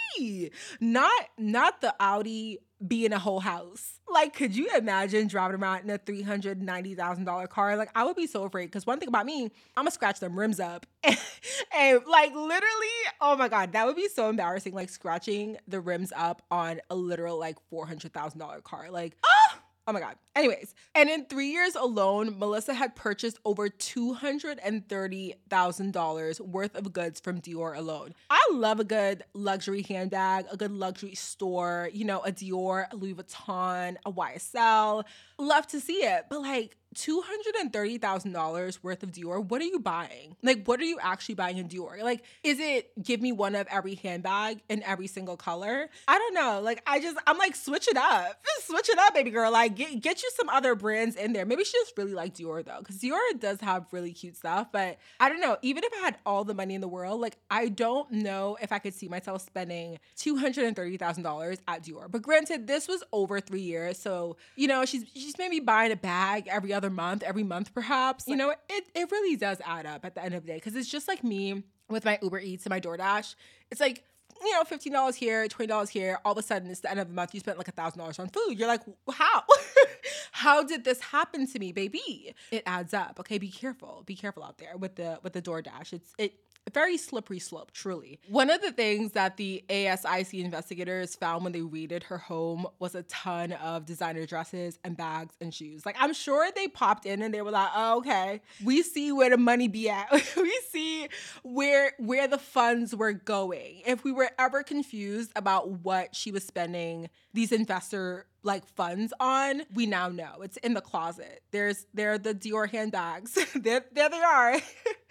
not 0.80 1.12
not 1.38 1.80
the 1.80 1.94
Audi 2.00 2.58
being 2.86 3.12
a 3.12 3.18
whole 3.18 3.40
house. 3.40 4.00
Like, 4.10 4.34
could 4.34 4.54
you 4.56 4.68
imagine 4.76 5.28
driving 5.28 5.60
around 5.60 5.84
in 5.84 5.90
a 5.90 5.98
three 5.98 6.22
hundred 6.22 6.60
ninety 6.62 6.94
thousand 6.94 7.24
dollar 7.24 7.46
car? 7.46 7.76
Like, 7.76 7.90
I 7.94 8.04
would 8.04 8.16
be 8.16 8.26
so 8.26 8.44
afraid. 8.44 8.66
Because 8.66 8.86
one 8.86 8.98
thing 8.98 9.08
about 9.08 9.26
me, 9.26 9.44
I'm 9.44 9.50
gonna 9.76 9.90
scratch 9.90 10.20
them 10.20 10.38
rims 10.38 10.60
up, 10.60 10.86
and, 11.02 11.18
and, 11.76 12.00
like 12.06 12.34
literally, 12.34 12.96
oh 13.20 13.36
my 13.36 13.48
god, 13.48 13.72
that 13.72 13.86
would 13.86 13.96
be 13.96 14.08
so 14.08 14.28
embarrassing. 14.28 14.74
Like 14.74 14.90
scratching 14.90 15.56
the 15.68 15.80
rims 15.80 16.12
up 16.14 16.42
on 16.50 16.80
a 16.90 16.94
literal 16.94 17.38
like 17.38 17.56
four 17.70 17.86
hundred 17.86 18.12
thousand 18.12 18.40
dollar 18.40 18.60
car. 18.60 18.90
Like, 18.90 19.16
oh, 19.24 19.58
oh 19.86 19.92
my 19.92 20.00
god. 20.00 20.16
Anyways, 20.34 20.74
and 20.94 21.10
in 21.10 21.26
three 21.26 21.50
years 21.50 21.74
alone, 21.74 22.38
Melissa 22.38 22.72
had 22.72 22.96
purchased 22.96 23.38
over 23.44 23.68
$230,000 23.68 26.40
worth 26.40 26.74
of 26.74 26.90
goods 26.92 27.20
from 27.20 27.38
Dior 27.40 27.76
alone. 27.76 28.14
I 28.30 28.40
love 28.52 28.80
a 28.80 28.84
good 28.84 29.24
luxury 29.34 29.82
handbag, 29.82 30.46
a 30.50 30.56
good 30.56 30.72
luxury 30.72 31.14
store, 31.14 31.90
you 31.92 32.06
know, 32.06 32.20
a 32.20 32.32
Dior, 32.32 32.86
a 32.90 32.96
Louis 32.96 33.12
Vuitton, 33.14 33.96
a 34.06 34.12
YSL. 34.12 35.04
Love 35.38 35.66
to 35.66 35.78
see 35.80 36.04
it. 36.04 36.24
But 36.30 36.40
like, 36.40 36.78
$230,000 36.94 38.82
worth 38.82 39.02
of 39.02 39.12
Dior, 39.12 39.44
what 39.44 39.60
are 39.60 39.66
you 39.66 39.78
buying? 39.78 40.36
Like, 40.42 40.66
what 40.66 40.80
are 40.80 40.84
you 40.84 40.98
actually 41.00 41.36
buying 41.36 41.58
in 41.58 41.68
Dior? 41.68 42.02
Like, 42.02 42.24
is 42.42 42.58
it 42.60 42.90
give 43.02 43.20
me 43.20 43.32
one 43.32 43.54
of 43.54 43.66
every 43.70 43.96
handbag 43.96 44.60
in 44.68 44.82
every 44.82 45.06
single 45.06 45.36
color? 45.36 45.88
I 46.06 46.18
don't 46.18 46.34
know. 46.34 46.60
Like, 46.62 46.82
I 46.86 47.00
just, 47.00 47.16
I'm 47.26 47.38
like, 47.38 47.56
switch 47.56 47.88
it 47.88 47.96
up. 47.96 48.44
Just 48.44 48.66
switch 48.68 48.88
it 48.88 48.98
up, 48.98 49.14
baby 49.14 49.30
girl. 49.30 49.52
Like, 49.52 49.76
get, 49.76 50.00
get 50.00 50.21
you 50.22 50.30
some 50.36 50.48
other 50.48 50.74
brands 50.74 51.16
in 51.16 51.32
there. 51.32 51.44
Maybe 51.44 51.64
she 51.64 51.72
just 51.72 51.96
really 51.96 52.14
like 52.14 52.34
Dior 52.34 52.64
though, 52.64 52.78
because 52.78 52.98
Dior 52.98 53.18
does 53.38 53.60
have 53.60 53.86
really 53.92 54.12
cute 54.12 54.36
stuff. 54.36 54.68
But 54.72 54.98
I 55.20 55.28
don't 55.28 55.40
know. 55.40 55.56
Even 55.62 55.84
if 55.84 55.92
I 55.94 56.04
had 56.04 56.18
all 56.24 56.44
the 56.44 56.54
money 56.54 56.74
in 56.74 56.80
the 56.80 56.88
world, 56.88 57.20
like, 57.20 57.36
I 57.50 57.68
don't 57.68 58.10
know 58.10 58.56
if 58.60 58.72
I 58.72 58.78
could 58.78 58.94
see 58.94 59.08
myself 59.08 59.42
spending 59.42 59.98
$230,000 60.16 61.58
at 61.68 61.84
Dior. 61.84 62.10
But 62.10 62.22
granted, 62.22 62.66
this 62.66 62.88
was 62.88 63.02
over 63.12 63.40
three 63.40 63.60
years. 63.60 63.98
So, 63.98 64.36
you 64.56 64.68
know, 64.68 64.84
she's, 64.84 65.04
she's 65.14 65.38
maybe 65.38 65.60
buying 65.60 65.92
a 65.92 65.96
bag 65.96 66.48
every 66.48 66.72
other 66.72 66.90
month, 66.90 67.22
every 67.22 67.44
month 67.44 67.74
perhaps. 67.74 68.28
You 68.28 68.36
know, 68.36 68.50
it, 68.50 68.84
it 68.94 69.10
really 69.10 69.36
does 69.36 69.60
add 69.64 69.86
up 69.86 70.04
at 70.04 70.14
the 70.14 70.24
end 70.24 70.34
of 70.34 70.42
the 70.42 70.48
day 70.48 70.56
because 70.56 70.76
it's 70.76 70.90
just 70.90 71.08
like 71.08 71.24
me 71.24 71.62
with 71.88 72.04
my 72.04 72.18
Uber 72.22 72.40
Eats 72.40 72.64
and 72.64 72.70
my 72.70 72.80
DoorDash. 72.80 73.34
It's 73.70 73.80
like, 73.80 74.04
you 74.44 74.52
know, 74.52 74.64
$15 74.64 75.14
here, 75.14 75.46
$20 75.46 75.88
here. 75.88 76.18
All 76.24 76.32
of 76.32 76.38
a 76.38 76.42
sudden, 76.42 76.70
it's 76.70 76.80
the 76.80 76.90
end 76.90 77.00
of 77.00 77.08
the 77.08 77.14
month. 77.14 77.34
You 77.34 77.40
spent 77.40 77.58
like 77.58 77.68
a 77.68 77.72
$1,000 77.72 78.20
on 78.20 78.28
food. 78.28 78.58
You're 78.58 78.68
like, 78.68 78.82
how? 79.12 79.42
how 80.32 80.62
did 80.62 80.84
this 80.84 81.00
happen 81.00 81.46
to 81.46 81.58
me, 81.58 81.72
baby? 81.72 82.34
It 82.50 82.62
adds 82.66 82.94
up. 82.94 83.18
Okay, 83.20 83.38
be 83.38 83.50
careful. 83.50 84.02
Be 84.06 84.14
careful 84.14 84.42
out 84.44 84.58
there 84.58 84.76
with 84.76 84.96
the 84.96 85.18
with 85.22 85.32
the 85.32 85.42
DoorDash. 85.42 85.92
It's 85.92 86.14
it 86.18 86.34
very 86.72 86.96
slippery 86.96 87.38
slope, 87.38 87.72
truly. 87.72 88.20
One 88.28 88.50
of 88.50 88.62
the 88.62 88.72
things 88.72 89.12
that 89.12 89.36
the 89.36 89.64
ASIC 89.68 90.42
investigators 90.42 91.14
found 91.14 91.44
when 91.44 91.52
they 91.52 91.62
raided 91.62 92.04
her 92.04 92.18
home 92.18 92.66
was 92.78 92.94
a 92.94 93.02
ton 93.04 93.52
of 93.52 93.84
designer 93.84 94.26
dresses 94.26 94.78
and 94.84 94.96
bags 94.96 95.34
and 95.40 95.52
shoes. 95.52 95.84
Like, 95.84 95.96
I'm 95.98 96.12
sure 96.12 96.48
they 96.54 96.68
popped 96.68 97.06
in 97.06 97.22
and 97.22 97.32
they 97.32 97.42
were 97.42 97.50
like, 97.50 97.70
oh, 97.74 97.98
okay, 97.98 98.40
we 98.64 98.82
see 98.82 99.12
where 99.12 99.30
the 99.30 99.36
money 99.36 99.68
be 99.68 99.90
at. 99.90 100.10
we 100.36 100.60
see 100.70 101.08
where 101.42 101.92
where 101.98 102.28
the 102.28 102.38
funds 102.38 102.94
were 102.94 103.12
going. 103.12 103.82
If 103.86 104.04
we 104.04 104.12
were 104.12 104.30
ever 104.38 104.62
confused 104.62 105.32
about 105.36 105.70
what 105.70 106.14
she 106.14 106.30
was 106.30 106.44
spending 106.44 107.10
these 107.34 107.52
investor 107.52 108.26
like 108.42 108.66
funds 108.66 109.12
on, 109.20 109.62
we 109.74 109.86
now 109.86 110.08
know. 110.08 110.42
It's 110.42 110.56
in 110.58 110.74
the 110.74 110.80
closet. 110.80 111.42
There's 111.50 111.86
there 111.94 112.12
are 112.12 112.18
the 112.18 112.34
Dior 112.34 112.68
handbags. 112.68 113.38
there, 113.54 113.84
there 113.92 114.08
they 114.08 114.20
are. 114.20 114.56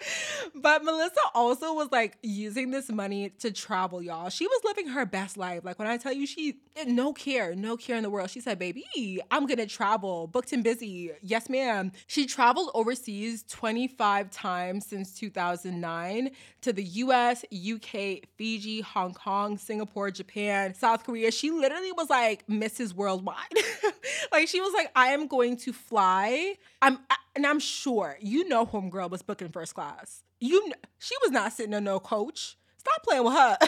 but 0.55 0.83
Melissa 0.83 1.19
also 1.33 1.73
was 1.73 1.89
like 1.91 2.17
using 2.21 2.71
this 2.71 2.89
money 2.89 3.29
to 3.39 3.51
travel, 3.51 4.01
y'all. 4.01 4.29
She 4.29 4.47
was 4.47 4.61
living 4.65 4.87
her 4.87 5.05
best 5.05 5.37
life. 5.37 5.63
Like 5.63 5.79
when 5.79 5.87
I 5.87 5.97
tell 5.97 6.13
you 6.13 6.25
she 6.25 6.59
no 6.87 7.13
care, 7.13 7.55
no 7.55 7.77
care 7.77 7.97
in 7.97 8.03
the 8.03 8.09
world. 8.09 8.29
She 8.29 8.41
said, 8.41 8.59
baby, 8.59 9.21
I'm 9.29 9.45
gonna 9.45 9.65
travel, 9.65 10.27
booked 10.27 10.53
and 10.53 10.63
busy. 10.63 11.11
Yes, 11.21 11.49
ma'am. 11.49 11.91
She 12.07 12.25
traveled 12.25 12.71
overseas 12.73 13.43
25 13.49 14.29
times 14.31 14.85
since 14.85 15.13
2009 15.17 16.31
to 16.61 16.73
the 16.73 16.83
US, 16.83 17.43
UK, 17.53 18.23
Fiji, 18.35 18.81
Hong 18.81 19.13
Kong, 19.13 19.57
Singapore, 19.57 20.11
Japan, 20.11 20.73
South 20.73 21.03
Korea. 21.03 21.31
She 21.31 21.51
literally 21.51 21.91
was 21.91 22.09
like 22.09 22.45
Mrs. 22.47 22.93
Worldwide. 23.25 23.93
like 24.31 24.47
she 24.47 24.61
was 24.61 24.73
like, 24.73 24.91
I 24.95 25.07
am 25.07 25.27
going 25.27 25.57
to 25.57 25.73
fly. 25.73 26.55
I'm 26.81 26.99
and 27.35 27.45
I'm 27.45 27.59
sure 27.59 28.17
you 28.21 28.47
know 28.47 28.65
homegirl 28.65 29.09
was 29.09 29.21
booking 29.21 29.49
first 29.49 29.75
class. 29.75 30.23
You 30.39 30.71
she 30.99 31.15
was 31.21 31.31
not 31.31 31.53
sitting 31.53 31.73
on 31.73 31.83
no 31.83 31.99
coach. 31.99 32.57
Stop 32.77 33.03
playing 33.03 33.23
with 33.23 33.33
her. 33.33 33.57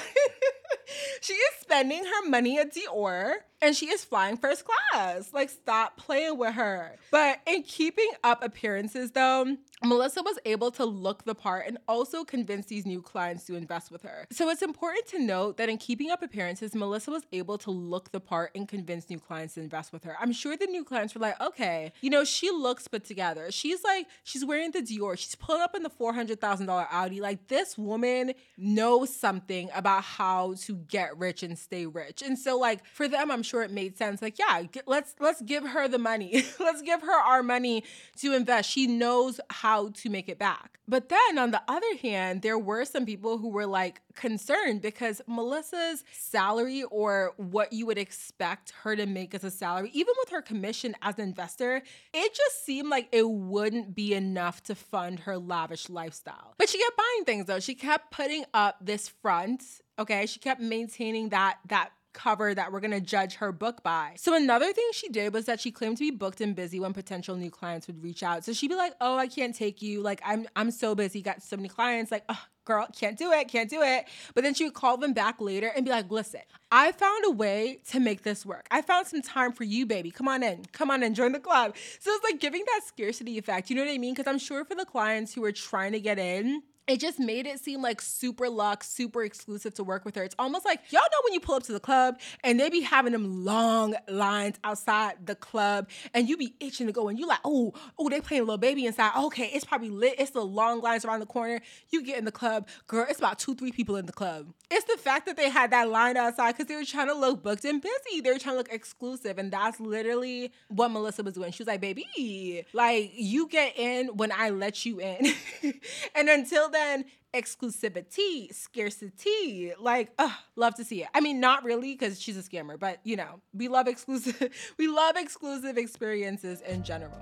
she 1.21 1.33
is 1.33 1.53
spending 1.61 2.03
her 2.03 2.29
money 2.29 2.59
at 2.59 2.73
Dior 2.73 3.35
and 3.63 3.75
she 3.75 3.89
is 3.89 4.03
flying 4.03 4.35
first 4.35 4.65
class. 4.65 5.31
Like, 5.33 5.49
stop 5.49 5.95
playing 5.95 6.37
with 6.37 6.53
her. 6.55 6.97
But 7.11 7.39
in 7.47 7.63
keeping 7.63 8.11
up 8.23 8.43
appearances, 8.43 9.11
though, 9.11 9.55
Melissa 9.83 10.21
was 10.21 10.37
able 10.45 10.69
to 10.71 10.85
look 10.85 11.23
the 11.23 11.33
part 11.33 11.67
and 11.67 11.77
also 11.87 12.25
convince 12.25 12.65
these 12.65 12.85
new 12.85 13.01
clients 13.01 13.45
to 13.45 13.55
invest 13.55 13.89
with 13.89 14.01
her. 14.03 14.27
So 14.31 14.49
it's 14.49 14.61
important 14.61 15.07
to 15.07 15.19
note 15.19 15.57
that 15.57 15.69
in 15.69 15.77
keeping 15.77 16.11
up 16.11 16.21
appearances, 16.21 16.75
Melissa 16.75 17.11
was 17.11 17.23
able 17.31 17.57
to 17.59 17.71
look 17.71 18.11
the 18.11 18.19
part 18.19 18.51
and 18.53 18.67
convince 18.67 19.09
new 19.09 19.19
clients 19.19 19.53
to 19.53 19.61
invest 19.61 19.93
with 19.93 20.03
her. 20.03 20.15
I'm 20.19 20.33
sure 20.33 20.57
the 20.57 20.67
new 20.67 20.83
clients 20.83 21.15
were 21.15 21.21
like, 21.21 21.39
okay, 21.39 21.93
you 22.01 22.09
know, 22.09 22.25
she 22.25 22.49
looks 22.51 22.87
put 22.87 23.05
together. 23.05 23.49
She's 23.51 23.83
like, 23.83 24.07
she's 24.23 24.43
wearing 24.43 24.71
the 24.71 24.81
Dior, 24.81 25.17
she's 25.17 25.35
pulling 25.35 25.61
up 25.61 25.75
in 25.75 25.83
the 25.83 25.89
$400,000 25.89 26.87
Audi. 26.91 27.21
Like, 27.21 27.47
this 27.47 27.77
woman 27.77 28.33
knows 28.57 29.15
something 29.15 29.69
about 29.73 30.03
how 30.03 30.53
to 30.65 30.75
get 30.75 31.17
rich 31.17 31.43
and 31.43 31.57
stay 31.57 31.85
rich. 31.85 32.21
And 32.21 32.37
so, 32.37 32.57
like, 32.57 32.85
for 32.85 33.07
them, 33.07 33.31
I'm 33.31 33.43
sure 33.43 33.63
it 33.63 33.71
made 33.71 33.97
sense. 33.97 34.21
Like, 34.21 34.39
yeah, 34.39 34.63
let's 34.85 35.15
let's 35.19 35.41
give 35.41 35.65
her 35.65 35.87
the 35.87 35.99
money. 35.99 36.45
let's 36.59 36.81
give 36.81 37.01
her 37.01 37.19
our 37.19 37.43
money 37.43 37.83
to 38.17 38.33
invest. 38.33 38.69
She 38.69 38.87
knows 38.87 39.39
how 39.49 39.89
to 39.89 40.09
make 40.09 40.29
it 40.29 40.39
back. 40.39 40.79
But 40.87 41.09
then 41.09 41.37
on 41.37 41.51
the 41.51 41.61
other 41.67 41.95
hand, 42.01 42.41
there 42.41 42.59
were 42.59 42.83
some 42.83 43.05
people 43.05 43.37
who 43.37 43.49
were 43.49 43.65
like 43.65 44.01
concerned 44.15 44.81
because 44.81 45.21
Melissa's 45.27 46.03
salary 46.11 46.83
or 46.83 47.33
what 47.37 47.71
you 47.71 47.85
would 47.85 47.97
expect 47.97 48.73
her 48.83 48.95
to 48.95 49.05
make 49.05 49.33
as 49.33 49.43
a 49.43 49.51
salary, 49.51 49.91
even 49.93 50.13
with 50.19 50.29
her 50.29 50.41
commission 50.41 50.95
as 51.01 51.17
an 51.17 51.23
investor, 51.23 51.81
it 52.13 52.33
just 52.33 52.65
seemed 52.65 52.89
like 52.89 53.07
it 53.11 53.29
wouldn't 53.29 53.95
be 53.95 54.13
enough 54.13 54.61
to 54.63 54.75
fund 54.75 55.21
her 55.21 55.37
lavish 55.37 55.89
lifestyle. 55.89 56.53
But 56.57 56.69
she 56.69 56.79
kept 56.79 56.97
buying 56.97 57.25
things 57.25 57.45
though. 57.45 57.59
She 57.61 57.75
kept 57.75 58.11
putting 58.11 58.43
up 58.53 58.77
this 58.81 59.07
front 59.07 59.63
okay 59.99 60.25
she 60.25 60.39
kept 60.39 60.61
maintaining 60.61 61.29
that 61.29 61.57
that 61.67 61.91
cover 62.13 62.53
that 62.53 62.71
we're 62.71 62.79
going 62.79 62.91
to 62.91 63.01
judge 63.01 63.35
her 63.35 63.51
book 63.51 63.83
by. 63.83 64.13
So 64.15 64.35
another 64.35 64.71
thing 64.71 64.87
she 64.93 65.09
did 65.09 65.33
was 65.33 65.45
that 65.45 65.59
she 65.59 65.71
claimed 65.71 65.97
to 65.97 66.03
be 66.03 66.11
booked 66.11 66.41
and 66.41 66.55
busy 66.55 66.79
when 66.79 66.93
potential 66.93 67.35
new 67.35 67.51
clients 67.51 67.87
would 67.87 68.01
reach 68.01 68.23
out. 68.23 68.45
So 68.45 68.53
she'd 68.53 68.69
be 68.69 68.75
like, 68.75 68.93
"Oh, 69.01 69.17
I 69.17 69.27
can't 69.27 69.55
take 69.55 69.81
you. 69.81 70.01
Like 70.01 70.21
I'm 70.23 70.47
I'm 70.55 70.71
so 70.71 70.95
busy, 70.95 71.21
got 71.21 71.43
so 71.43 71.57
many 71.57 71.69
clients. 71.69 72.11
Like, 72.11 72.23
oh, 72.29 72.41
girl, 72.65 72.87
can't 72.95 73.17
do 73.17 73.31
it, 73.31 73.47
can't 73.47 73.69
do 73.69 73.81
it." 73.81 74.05
But 74.33 74.43
then 74.43 74.53
she 74.53 74.63
would 74.63 74.73
call 74.73 74.97
them 74.97 75.13
back 75.13 75.41
later 75.41 75.71
and 75.75 75.83
be 75.83 75.91
like, 75.91 76.09
"Listen, 76.11 76.41
I 76.71 76.91
found 76.91 77.25
a 77.25 77.31
way 77.31 77.79
to 77.89 77.99
make 77.99 78.23
this 78.23 78.45
work. 78.45 78.67
I 78.71 78.81
found 78.81 79.07
some 79.07 79.21
time 79.21 79.51
for 79.51 79.63
you, 79.63 79.85
baby. 79.85 80.11
Come 80.11 80.27
on 80.27 80.43
in. 80.43 80.65
Come 80.71 80.91
on 80.91 81.03
in, 81.03 81.13
join 81.13 81.31
the 81.31 81.39
club." 81.39 81.75
So 81.99 82.11
it's 82.11 82.23
like 82.23 82.39
giving 82.39 82.63
that 82.67 82.81
scarcity 82.85 83.37
effect. 83.37 83.69
You 83.69 83.75
know 83.75 83.83
what 83.83 83.91
I 83.91 83.97
mean? 83.97 84.13
Because 84.13 84.29
I'm 84.29 84.39
sure 84.39 84.63
for 84.65 84.75
the 84.75 84.85
clients 84.85 85.33
who 85.33 85.43
are 85.43 85.51
trying 85.51 85.93
to 85.93 85.99
get 85.99 86.19
in, 86.19 86.61
it 86.87 86.99
just 86.99 87.19
made 87.19 87.47
it 87.47 87.59
seem 87.59 87.81
like 87.81 88.01
super 88.01 88.49
luxe, 88.49 88.89
super 88.89 89.23
exclusive 89.23 89.73
to 89.75 89.83
work 89.83 90.03
with 90.03 90.15
her. 90.15 90.23
It's 90.23 90.35
almost 90.37 90.65
like 90.65 90.79
y'all 90.89 91.01
know 91.01 91.17
when 91.23 91.33
you 91.33 91.39
pull 91.39 91.55
up 91.55 91.63
to 91.63 91.71
the 91.71 91.79
club 91.79 92.19
and 92.43 92.59
they 92.59 92.69
be 92.69 92.81
having 92.81 93.13
them 93.13 93.45
long 93.45 93.95
lines 94.09 94.57
outside 94.63 95.25
the 95.25 95.35
club 95.35 95.89
and 96.13 96.27
you 96.27 96.35
be 96.35 96.55
itching 96.59 96.87
to 96.87 96.93
go 96.93 97.07
and 97.07 97.17
you 97.17 97.25
like, 97.25 97.39
oh, 97.45 97.73
oh, 97.97 98.09
they 98.09 98.19
playing 98.19 98.43
a 98.43 98.45
Lil 98.45 98.57
Baby 98.57 98.85
inside. 98.85 99.11
Okay, 99.17 99.49
it's 99.53 99.63
probably 99.63 99.89
lit. 99.89 100.15
It's 100.19 100.31
the 100.31 100.43
long 100.43 100.81
lines 100.81 101.05
around 101.05 101.21
the 101.21 101.25
corner. 101.25 101.61
You 101.89 102.03
get 102.03 102.17
in 102.17 102.25
the 102.25 102.31
club, 102.31 102.67
girl, 102.87 103.05
it's 103.07 103.19
about 103.19 103.39
two, 103.39 103.55
three 103.55 103.71
people 103.71 103.95
in 103.95 104.05
the 104.05 104.13
club. 104.13 104.53
It's 104.69 104.85
the 104.85 104.97
fact 104.97 105.25
that 105.27 105.37
they 105.37 105.49
had 105.49 105.71
that 105.71 105.89
line 105.89 106.17
outside 106.17 106.53
because 106.53 106.67
they 106.67 106.75
were 106.75 106.83
trying 106.83 107.07
to 107.07 107.13
look 107.13 107.43
booked 107.43 107.63
and 107.63 107.81
busy. 107.81 108.21
They 108.21 108.31
were 108.31 108.39
trying 108.39 108.55
to 108.55 108.57
look 108.57 108.73
exclusive. 108.73 109.37
And 109.37 109.51
that's 109.51 109.79
literally 109.79 110.51
what 110.67 110.89
Melissa 110.89 111.23
was 111.23 111.35
doing. 111.35 111.51
She 111.51 111.61
was 111.63 111.67
like, 111.67 111.79
baby, 111.79 112.65
like 112.73 113.11
you 113.15 113.47
get 113.47 113.77
in 113.77 114.07
when 114.17 114.31
I 114.31 114.49
let 114.49 114.85
you 114.85 114.99
in. 114.99 115.33
and 116.15 116.27
until 116.27 116.72
then, 116.73 117.05
exclusivity, 117.33 118.53
scarcity. 118.53 119.73
Like, 119.79 120.11
ugh, 120.19 120.31
love 120.55 120.75
to 120.75 120.83
see 120.83 121.03
it. 121.03 121.09
I 121.13 121.21
mean, 121.21 121.39
not 121.39 121.63
really 121.63 121.93
because 121.93 122.21
she's 122.21 122.37
a 122.37 122.43
scammer, 122.43 122.79
but 122.79 122.99
you 123.03 123.15
know, 123.15 123.41
we 123.53 123.67
love 123.67 123.87
exclusive. 123.87 124.53
we 124.77 124.87
love 124.87 125.15
exclusive 125.15 125.77
experiences 125.77 126.61
in 126.61 126.83
general. 126.83 127.21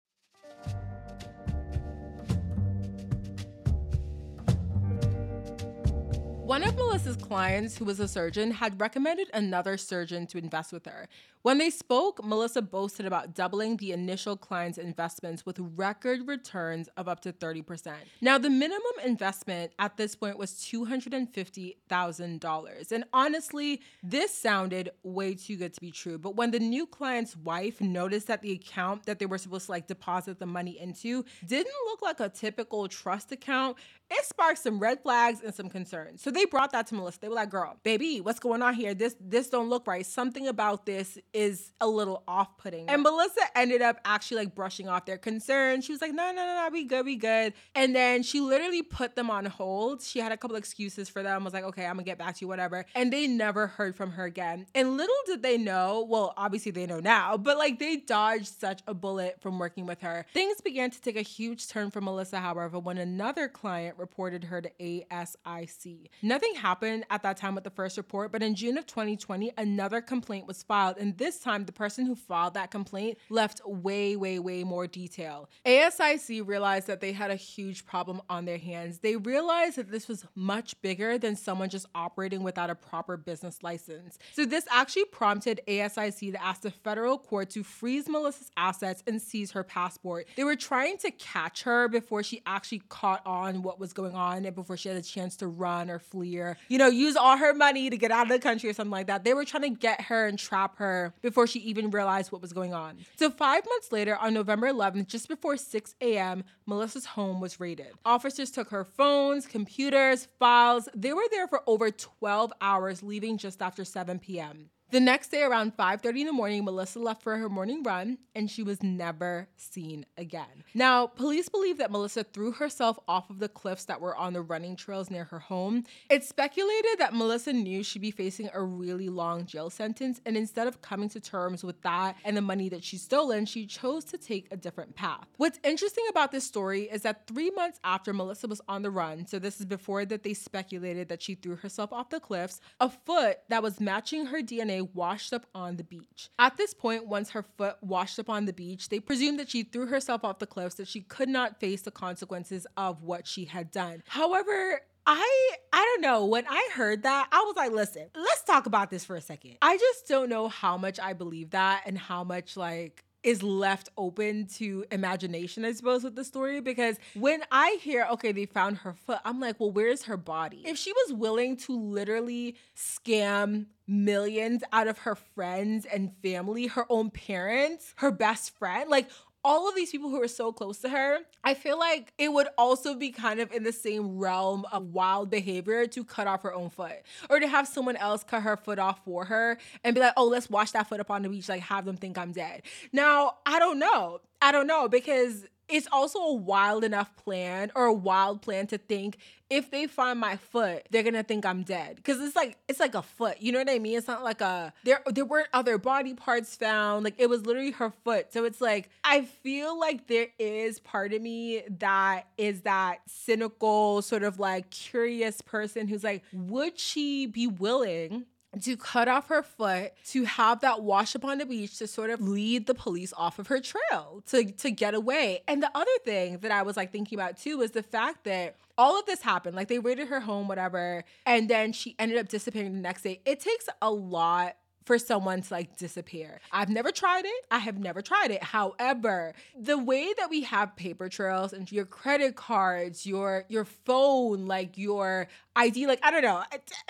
One 6.51 6.63
of 6.63 6.75
Melissa's 6.75 7.15
clients, 7.15 7.77
who 7.77 7.85
was 7.85 8.01
a 8.01 8.09
surgeon, 8.09 8.51
had 8.51 8.81
recommended 8.81 9.29
another 9.33 9.77
surgeon 9.77 10.27
to 10.27 10.37
invest 10.37 10.73
with 10.73 10.85
her. 10.85 11.07
When 11.43 11.57
they 11.57 11.71
spoke, 11.71 12.23
Melissa 12.23 12.61
boasted 12.61 13.07
about 13.07 13.33
doubling 13.33 13.77
the 13.77 13.93
initial 13.93 14.37
client's 14.37 14.77
investments 14.77 15.43
with 15.43 15.57
record 15.59 16.27
returns 16.27 16.87
of 16.97 17.07
up 17.07 17.21
to 17.21 17.33
30%. 17.33 17.93
Now, 18.21 18.37
the 18.37 18.51
minimum 18.51 18.91
investment 19.03 19.71
at 19.79 19.97
this 19.97 20.15
point 20.15 20.37
was 20.37 20.53
$250,000. 20.53 22.91
And 22.91 23.05
honestly, 23.11 23.81
this 24.03 24.31
sounded 24.31 24.91
way 25.01 25.33
too 25.33 25.57
good 25.57 25.73
to 25.73 25.81
be 25.81 25.89
true. 25.89 26.19
But 26.19 26.35
when 26.35 26.51
the 26.51 26.59
new 26.59 26.85
client's 26.85 27.35
wife 27.35 27.81
noticed 27.81 28.27
that 28.27 28.43
the 28.43 28.51
account 28.51 29.07
that 29.07 29.17
they 29.17 29.25
were 29.25 29.39
supposed 29.39 29.65
to 29.65 29.71
like 29.71 29.87
deposit 29.87 30.37
the 30.37 30.45
money 30.45 30.79
into 30.79 31.25
didn't 31.47 31.73
look 31.87 32.03
like 32.03 32.19
a 32.19 32.29
typical 32.29 32.87
trust 32.87 33.31
account, 33.31 33.77
it 34.11 34.25
sparked 34.25 34.59
some 34.59 34.79
red 34.79 35.01
flags 35.01 35.39
and 35.43 35.55
some 35.55 35.69
concerns. 35.69 36.21
So 36.21 36.31
they 36.31 36.45
brought 36.45 36.73
that 36.73 36.87
to 36.87 36.95
Melissa. 36.95 37.21
They 37.21 37.29
were 37.29 37.35
like, 37.35 37.49
"Girl, 37.49 37.77
baby, 37.81 38.19
what's 38.19 38.39
going 38.39 38.61
on 38.61 38.73
here? 38.73 38.93
This 38.93 39.15
this 39.21 39.49
don't 39.49 39.69
look 39.69 39.87
right. 39.87 40.05
Something 40.05 40.47
about 40.47 40.85
this 40.85 41.17
is 41.33 41.71
a 41.79 41.87
little 41.87 42.23
off-putting." 42.27 42.89
And 42.89 43.01
Melissa 43.01 43.41
ended 43.55 43.81
up 43.81 43.99
actually 44.05 44.45
like 44.45 44.55
brushing 44.55 44.87
off 44.87 45.05
their 45.05 45.17
concerns. 45.17 45.85
She 45.85 45.91
was 45.91 46.01
like, 46.01 46.13
"No, 46.13 46.31
no, 46.31 46.45
no, 46.45 46.63
no, 46.63 46.69
we 46.71 46.85
good, 46.85 47.05
we 47.05 47.15
good." 47.15 47.53
And 47.75 47.95
then 47.95 48.23
she 48.23 48.39
literally 48.39 48.81
put 48.81 49.15
them 49.15 49.29
on 49.29 49.45
hold. 49.45 50.01
She 50.01 50.19
had 50.19 50.31
a 50.31 50.37
couple 50.37 50.55
excuses 50.55 51.09
for 51.09 51.23
them. 51.23 51.43
Was 51.43 51.53
like, 51.53 51.63
"Okay, 51.63 51.85
I'm 51.85 51.95
gonna 51.95 52.03
get 52.03 52.17
back 52.17 52.35
to 52.35 52.41
you, 52.41 52.47
whatever." 52.47 52.85
And 52.95 53.11
they 53.11 53.27
never 53.27 53.67
heard 53.67 53.95
from 53.95 54.11
her 54.11 54.25
again. 54.25 54.65
And 54.75 54.97
little 54.97 55.15
did 55.25 55.43
they 55.43 55.57
know, 55.57 56.05
well, 56.07 56.33
obviously 56.37 56.71
they 56.71 56.85
know 56.85 56.99
now, 56.99 57.37
but 57.37 57.57
like 57.57 57.79
they 57.79 57.97
dodged 57.97 58.47
such 58.47 58.81
a 58.87 58.93
bullet 58.93 59.41
from 59.41 59.59
working 59.59 59.85
with 59.85 60.01
her. 60.01 60.25
Things 60.33 60.61
began 60.61 60.91
to 60.91 61.01
take 61.01 61.17
a 61.17 61.21
huge 61.21 61.67
turn 61.67 61.91
for 61.91 62.01
Melissa, 62.01 62.39
however, 62.39 62.79
when 62.79 62.97
another 62.97 63.47
client 63.47 63.97
reported 63.97 64.45
her 64.45 64.61
to 64.61 64.71
ASIC. 64.79 66.09
Nothing 66.21 66.55
happened 66.55 67.05
at 67.09 67.23
that 67.23 67.37
time 67.37 67.55
with 67.55 67.63
the 67.63 67.69
first 67.69 67.97
report, 67.97 68.31
but 68.31 68.43
in 68.43 68.55
June 68.55 68.77
of 68.77 68.85
2020, 68.85 69.51
another 69.57 70.01
complaint 70.01 70.47
was 70.47 70.63
filed. 70.63 70.97
And 70.97 71.17
this 71.21 71.39
time, 71.39 71.65
the 71.65 71.71
person 71.71 72.05
who 72.05 72.15
filed 72.15 72.55
that 72.55 72.71
complaint 72.71 73.17
left 73.29 73.61
way, 73.65 74.15
way, 74.15 74.39
way 74.39 74.63
more 74.63 74.87
detail. 74.87 75.49
ASIC 75.65 76.45
realized 76.47 76.87
that 76.87 76.99
they 76.99 77.11
had 77.11 77.29
a 77.29 77.35
huge 77.35 77.85
problem 77.85 78.21
on 78.29 78.45
their 78.45 78.57
hands. 78.57 78.99
They 78.99 79.15
realized 79.15 79.77
that 79.77 79.91
this 79.91 80.07
was 80.07 80.25
much 80.35 80.79
bigger 80.81 81.17
than 81.17 81.35
someone 81.35 81.69
just 81.69 81.85
operating 81.93 82.41
without 82.41 82.69
a 82.69 82.75
proper 82.75 83.17
business 83.17 83.61
license. 83.61 84.17
So, 84.33 84.45
this 84.45 84.65
actually 84.71 85.05
prompted 85.05 85.61
ASIC 85.67 86.31
to 86.31 86.43
ask 86.43 86.61
the 86.61 86.71
federal 86.71 87.17
court 87.17 87.51
to 87.51 87.63
freeze 87.63 88.09
Melissa's 88.09 88.49
assets 88.57 89.03
and 89.05 89.21
seize 89.21 89.51
her 89.51 89.63
passport. 89.63 90.27
They 90.35 90.43
were 90.43 90.55
trying 90.55 90.97
to 90.99 91.11
catch 91.11 91.63
her 91.63 91.87
before 91.87 92.23
she 92.23 92.41
actually 92.45 92.81
caught 92.89 93.21
on 93.25 93.61
what 93.61 93.79
was 93.79 93.93
going 93.93 94.15
on 94.15 94.45
and 94.45 94.55
before 94.55 94.75
she 94.75 94.89
had 94.89 94.97
a 94.97 95.03
chance 95.03 95.35
to 95.37 95.47
run 95.47 95.89
or 95.91 95.99
flee 95.99 96.39
or, 96.39 96.57
you 96.67 96.79
know, 96.79 96.87
use 96.87 97.15
all 97.15 97.37
her 97.37 97.53
money 97.53 97.89
to 97.89 97.97
get 97.97 98.09
out 98.11 98.23
of 98.23 98.29
the 98.29 98.39
country 98.39 98.69
or 98.69 98.73
something 98.73 98.91
like 98.91 99.07
that. 99.07 99.23
They 99.23 99.35
were 99.35 99.45
trying 99.45 99.63
to 99.63 99.69
get 99.69 100.01
her 100.01 100.25
and 100.25 100.39
trap 100.39 100.77
her 100.77 101.10
before 101.21 101.47
she 101.47 101.59
even 101.59 101.91
realized 101.91 102.31
what 102.31 102.41
was 102.41 102.53
going 102.53 102.73
on. 102.73 102.97
So, 103.15 103.29
five 103.29 103.65
months 103.65 103.91
later, 103.91 104.15
on 104.15 104.33
November 104.33 104.67
11th, 104.67 105.07
just 105.07 105.27
before 105.27 105.57
6 105.57 105.95
a.m., 106.01 106.43
Melissa's 106.65 107.05
home 107.05 107.41
was 107.41 107.59
raided. 107.59 107.93
Officers 108.05 108.51
took 108.51 108.69
her 108.69 108.83
phones, 108.83 109.45
computers, 109.45 110.27
files. 110.39 110.87
They 110.95 111.13
were 111.13 111.27
there 111.31 111.47
for 111.47 111.61
over 111.67 111.91
12 111.91 112.53
hours, 112.61 113.03
leaving 113.03 113.37
just 113.37 113.61
after 113.61 113.83
7 113.83 114.19
p.m. 114.19 114.69
The 114.91 114.99
next 114.99 115.29
day 115.29 115.43
around 115.43 115.77
5:30 115.77 116.19
in 116.19 116.27
the 116.27 116.33
morning, 116.33 116.65
Melissa 116.65 116.99
left 116.99 117.23
for 117.23 117.37
her 117.37 117.47
morning 117.47 117.81
run 117.81 118.17
and 118.35 118.51
she 118.51 118.61
was 118.61 118.83
never 118.83 119.47
seen 119.55 120.05
again. 120.17 120.65
Now, 120.73 121.07
police 121.07 121.47
believe 121.47 121.77
that 121.77 121.91
Melissa 121.91 122.25
threw 122.25 122.51
herself 122.51 122.99
off 123.07 123.29
of 123.29 123.39
the 123.39 123.47
cliffs 123.47 123.85
that 123.85 124.01
were 124.01 124.15
on 124.15 124.33
the 124.33 124.41
running 124.41 124.75
trails 124.75 125.09
near 125.09 125.23
her 125.25 125.39
home. 125.39 125.85
It's 126.09 126.27
speculated 126.27 126.97
that 126.97 127.13
Melissa 127.13 127.53
knew 127.53 127.83
she'd 127.83 128.01
be 128.01 128.11
facing 128.11 128.49
a 128.53 128.61
really 128.61 129.07
long 129.07 129.45
jail 129.45 129.69
sentence 129.69 130.19
and 130.25 130.35
instead 130.35 130.67
of 130.67 130.81
coming 130.81 131.07
to 131.09 131.21
terms 131.21 131.63
with 131.63 131.81
that 131.83 132.17
and 132.25 132.35
the 132.35 132.41
money 132.41 132.67
that 132.67 132.83
she'd 132.83 132.99
stolen, 132.99 133.45
she 133.45 133.65
chose 133.65 134.03
to 134.05 134.17
take 134.17 134.47
a 134.51 134.57
different 134.57 134.95
path. 134.95 135.25
What's 135.37 135.59
interesting 135.63 136.03
about 136.09 136.33
this 136.33 136.43
story 136.43 136.89
is 136.91 137.03
that 137.03 137.27
3 137.27 137.49
months 137.51 137.79
after 137.85 138.11
Melissa 138.13 138.49
was 138.49 138.61
on 138.67 138.81
the 138.81 138.91
run, 138.91 139.25
so 139.25 139.39
this 139.39 139.61
is 139.61 139.65
before 139.65 140.03
that 140.03 140.23
they 140.23 140.33
speculated 140.33 141.07
that 141.07 141.21
she 141.21 141.35
threw 141.35 141.55
herself 141.55 141.93
off 141.93 142.09
the 142.09 142.19
cliffs, 142.19 142.59
a 142.81 142.89
foot 142.89 143.39
that 143.47 143.63
was 143.63 143.79
matching 143.79 144.25
her 144.25 144.41
DNA 144.41 144.80
washed 144.81 145.33
up 145.33 145.45
on 145.53 145.77
the 145.77 145.83
beach. 145.83 146.29
At 146.39 146.57
this 146.57 146.73
point, 146.73 147.07
once 147.07 147.31
her 147.31 147.43
foot 147.57 147.77
washed 147.81 148.19
up 148.19 148.29
on 148.29 148.45
the 148.45 148.53
beach, 148.53 148.89
they 148.89 148.99
presumed 148.99 149.39
that 149.39 149.49
she 149.49 149.63
threw 149.63 149.87
herself 149.87 150.23
off 150.23 150.39
the 150.39 150.47
cliffs, 150.47 150.75
that 150.75 150.87
she 150.87 151.01
could 151.01 151.29
not 151.29 151.59
face 151.59 151.81
the 151.81 151.91
consequences 151.91 152.67
of 152.77 153.03
what 153.03 153.27
she 153.27 153.45
had 153.45 153.71
done. 153.71 154.03
However, 154.07 154.81
I 155.05 155.49
I 155.73 155.79
don't 155.79 156.01
know. 156.01 156.25
When 156.25 156.45
I 156.47 156.69
heard 156.73 157.03
that, 157.03 157.27
I 157.31 157.39
was 157.39 157.55
like, 157.55 157.71
listen, 157.71 158.07
let's 158.15 158.43
talk 158.43 158.65
about 158.65 158.91
this 158.91 159.03
for 159.03 159.15
a 159.15 159.21
second. 159.21 159.57
I 159.61 159.77
just 159.77 160.07
don't 160.07 160.29
know 160.29 160.47
how 160.47 160.77
much 160.77 160.99
I 160.99 161.13
believe 161.13 161.51
that 161.51 161.83
and 161.85 161.97
how 161.97 162.23
much 162.23 162.55
like 162.55 163.03
is 163.23 163.43
left 163.43 163.89
open 163.97 164.47
to 164.47 164.85
imagination, 164.91 165.63
I 165.65 165.73
suppose, 165.73 166.03
with 166.03 166.15
the 166.15 166.23
story. 166.23 166.61
Because 166.61 166.97
when 167.13 167.43
I 167.51 167.77
hear, 167.81 168.07
okay, 168.13 168.31
they 168.31 168.45
found 168.45 168.77
her 168.79 168.93
foot, 168.93 169.19
I'm 169.23 169.39
like, 169.39 169.59
well, 169.59 169.71
where's 169.71 170.03
her 170.03 170.17
body? 170.17 170.63
If 170.65 170.77
she 170.77 170.91
was 170.91 171.13
willing 171.13 171.57
to 171.57 171.77
literally 171.77 172.55
scam 172.75 173.67
millions 173.87 174.63
out 174.71 174.87
of 174.87 174.99
her 174.99 175.15
friends 175.15 175.85
and 175.85 176.11
family, 176.23 176.67
her 176.67 176.85
own 176.89 177.09
parents, 177.09 177.93
her 177.97 178.11
best 178.11 178.57
friend, 178.57 178.89
like 178.89 179.09
all 179.43 179.67
of 179.67 179.75
these 179.75 179.91
people 179.91 180.09
who 180.09 180.21
are 180.21 180.27
so 180.27 180.51
close 180.51 180.79
to 180.79 180.89
her, 180.89 181.19
I 181.43 181.53
feel 181.53 181.79
like 181.79 182.13
it 182.17 182.31
would 182.31 182.47
also 182.57 182.95
be 182.95 183.11
kind 183.11 183.39
of 183.39 183.51
in 183.51 183.63
the 183.63 183.71
same 183.71 184.17
realm 184.17 184.65
of 184.71 184.93
wild 184.93 185.29
behavior 185.29 185.87
to 185.87 186.03
cut 186.03 186.27
off 186.27 186.43
her 186.43 186.53
own 186.53 186.69
foot 186.69 186.97
or 187.29 187.39
to 187.39 187.47
have 187.47 187.67
someone 187.67 187.95
else 187.95 188.23
cut 188.23 188.43
her 188.43 188.57
foot 188.57 188.79
off 188.79 189.03
for 189.03 189.25
her 189.25 189.57
and 189.83 189.95
be 189.95 190.01
like, 190.01 190.13
oh, 190.17 190.27
let's 190.27 190.49
wash 190.49 190.71
that 190.71 190.87
foot 190.87 190.99
up 190.99 191.09
on 191.09 191.23
the 191.23 191.29
beach, 191.29 191.49
like 191.49 191.61
have 191.61 191.85
them 191.85 191.97
think 191.97 192.17
I'm 192.17 192.31
dead. 192.31 192.61
Now, 192.93 193.37
I 193.45 193.59
don't 193.59 193.79
know. 193.79 194.21
I 194.41 194.51
don't 194.51 194.67
know 194.67 194.87
because 194.87 195.45
it's 195.71 195.87
also 195.91 196.19
a 196.19 196.33
wild 196.33 196.83
enough 196.83 197.15
plan 197.15 197.71
or 197.75 197.85
a 197.85 197.93
wild 197.93 198.41
plan 198.41 198.67
to 198.67 198.77
think 198.77 199.17
if 199.49 199.69
they 199.69 199.85
find 199.85 200.17
my 200.17 200.37
foot, 200.37 200.87
they're 200.91 201.03
gonna 201.03 201.23
think 201.23 201.45
I'm 201.45 201.63
dead. 201.63 202.01
Cause 202.05 202.21
it's 202.21 202.37
like 202.37 202.57
it's 202.69 202.79
like 202.79 202.95
a 202.95 203.01
foot. 203.01 203.41
You 203.41 203.51
know 203.51 203.59
what 203.59 203.69
I 203.69 203.79
mean? 203.79 203.97
It's 203.97 204.07
not 204.07 204.23
like 204.23 204.39
a 204.39 204.73
there 204.85 205.01
there 205.07 205.25
weren't 205.25 205.49
other 205.51 205.77
body 205.77 206.13
parts 206.13 206.55
found. 206.55 207.03
Like 207.03 207.15
it 207.17 207.29
was 207.29 207.45
literally 207.45 207.71
her 207.71 207.91
foot. 208.05 208.31
So 208.31 208.45
it's 208.45 208.61
like 208.61 208.89
I 209.03 209.23
feel 209.23 209.77
like 209.77 210.07
there 210.07 210.27
is 210.39 210.79
part 210.79 211.11
of 211.11 211.21
me 211.21 211.63
that 211.79 212.27
is 212.37 212.61
that 212.61 212.99
cynical, 213.07 214.01
sort 214.01 214.23
of 214.23 214.39
like 214.39 214.69
curious 214.69 215.41
person 215.41 215.87
who's 215.87 216.03
like, 216.03 216.23
would 216.31 216.79
she 216.79 217.25
be 217.25 217.47
willing 217.47 218.25
to 218.61 218.75
cut 218.75 219.07
off 219.07 219.29
her 219.29 219.43
foot, 219.43 219.93
to 220.07 220.25
have 220.25 220.61
that 220.61 220.83
wash 220.83 221.15
up 221.15 221.23
on 221.23 221.37
the 221.37 221.45
beach 221.45 221.77
to 221.77 221.87
sort 221.87 222.09
of 222.09 222.21
lead 222.21 222.67
the 222.67 222.73
police 222.73 223.13
off 223.15 223.39
of 223.39 223.47
her 223.47 223.61
trail 223.61 224.23
to, 224.27 224.43
to 224.51 224.71
get 224.71 224.93
away. 224.93 225.41
And 225.47 225.63
the 225.63 225.71
other 225.73 225.91
thing 226.03 226.39
that 226.39 226.51
I 226.51 226.61
was 226.63 226.75
like 226.75 226.91
thinking 226.91 227.17
about 227.17 227.37
too 227.37 227.59
was 227.59 227.71
the 227.71 227.83
fact 227.83 228.25
that 228.25 228.57
all 228.77 228.99
of 228.99 229.05
this 229.05 229.21
happened. 229.21 229.55
Like 229.55 229.67
they 229.67 229.79
raided 229.79 230.07
her 230.07 230.19
home, 230.19 230.47
whatever, 230.47 231.03
and 231.25 231.49
then 231.49 231.71
she 231.71 231.95
ended 231.99 232.17
up 232.17 232.27
disappearing 232.27 232.73
the 232.73 232.81
next 232.81 233.03
day. 233.03 233.21
It 233.25 233.39
takes 233.39 233.67
a 233.81 233.91
lot 233.91 234.55
for 234.85 234.97
someone 234.97 235.41
to 235.41 235.53
like 235.53 235.77
disappear. 235.77 236.39
I've 236.51 236.69
never 236.69 236.91
tried 236.91 237.25
it. 237.25 237.45
I 237.49 237.59
have 237.59 237.77
never 237.77 238.01
tried 238.01 238.31
it. 238.31 238.43
However, 238.43 239.33
the 239.57 239.77
way 239.77 240.13
that 240.17 240.29
we 240.29 240.41
have 240.43 240.75
paper 240.75 241.09
trails 241.09 241.53
and 241.53 241.71
your 241.71 241.85
credit 241.85 242.35
cards, 242.35 243.05
your 243.05 243.45
your 243.47 243.65
phone, 243.65 244.47
like 244.47 244.77
your 244.77 245.27
ID, 245.55 245.87
like 245.87 245.99
I 246.03 246.11
don't 246.11 246.23
know. 246.23 246.43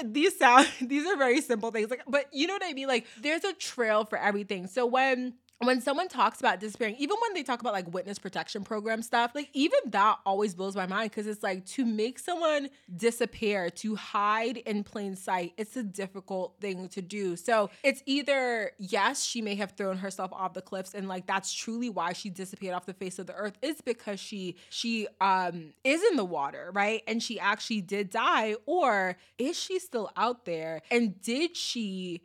These 0.03 0.37
sound 0.37 0.67
these 0.81 1.05
are 1.05 1.17
very 1.17 1.41
simple 1.41 1.71
things. 1.71 1.89
Like, 1.89 2.03
but 2.07 2.27
you 2.31 2.47
know 2.47 2.53
what 2.53 2.63
I 2.65 2.73
mean? 2.73 2.87
Like 2.87 3.05
there's 3.21 3.43
a 3.43 3.53
trail 3.53 4.05
for 4.05 4.17
everything. 4.17 4.67
So 4.67 4.85
when 4.85 5.33
when 5.63 5.81
someone 5.81 6.07
talks 6.07 6.39
about 6.39 6.59
disappearing, 6.59 6.95
even 6.97 7.17
when 7.21 7.33
they 7.33 7.43
talk 7.43 7.61
about 7.61 7.73
like 7.73 7.91
witness 7.93 8.17
protection 8.19 8.63
program 8.63 9.01
stuff, 9.01 9.31
like 9.35 9.49
even 9.53 9.79
that 9.87 10.17
always 10.25 10.55
blows 10.55 10.75
my 10.75 10.87
mind 10.87 11.11
because 11.11 11.27
it's 11.27 11.43
like 11.43 11.65
to 11.65 11.85
make 11.85 12.19
someone 12.19 12.69
disappear, 12.95 13.69
to 13.69 13.95
hide 13.95 14.57
in 14.57 14.83
plain 14.83 15.15
sight, 15.15 15.53
it's 15.57 15.77
a 15.77 15.83
difficult 15.83 16.55
thing 16.59 16.87
to 16.89 17.01
do. 17.01 17.35
So 17.35 17.69
it's 17.83 18.01
either, 18.05 18.71
yes, 18.79 19.23
she 19.23 19.41
may 19.41 19.55
have 19.55 19.71
thrown 19.71 19.97
herself 19.97 20.31
off 20.33 20.53
the 20.53 20.61
cliffs 20.61 20.93
and 20.93 21.07
like 21.07 21.27
that's 21.27 21.53
truly 21.53 21.89
why 21.89 22.13
she 22.13 22.29
disappeared 22.29 22.73
off 22.73 22.85
the 22.85 22.93
face 22.93 23.19
of 23.19 23.27
the 23.27 23.35
earth. 23.35 23.57
It's 23.61 23.81
because 23.81 24.19
she 24.19 24.55
she 24.69 25.07
um 25.19 25.73
is 25.83 26.01
in 26.09 26.17
the 26.17 26.25
water, 26.25 26.71
right? 26.73 27.03
And 27.07 27.21
she 27.21 27.39
actually 27.39 27.81
did 27.81 28.09
die, 28.09 28.55
or 28.65 29.17
is 29.37 29.59
she 29.59 29.79
still 29.79 30.09
out 30.17 30.45
there? 30.45 30.81
And 30.89 31.21
did 31.21 31.55
she 31.55 32.21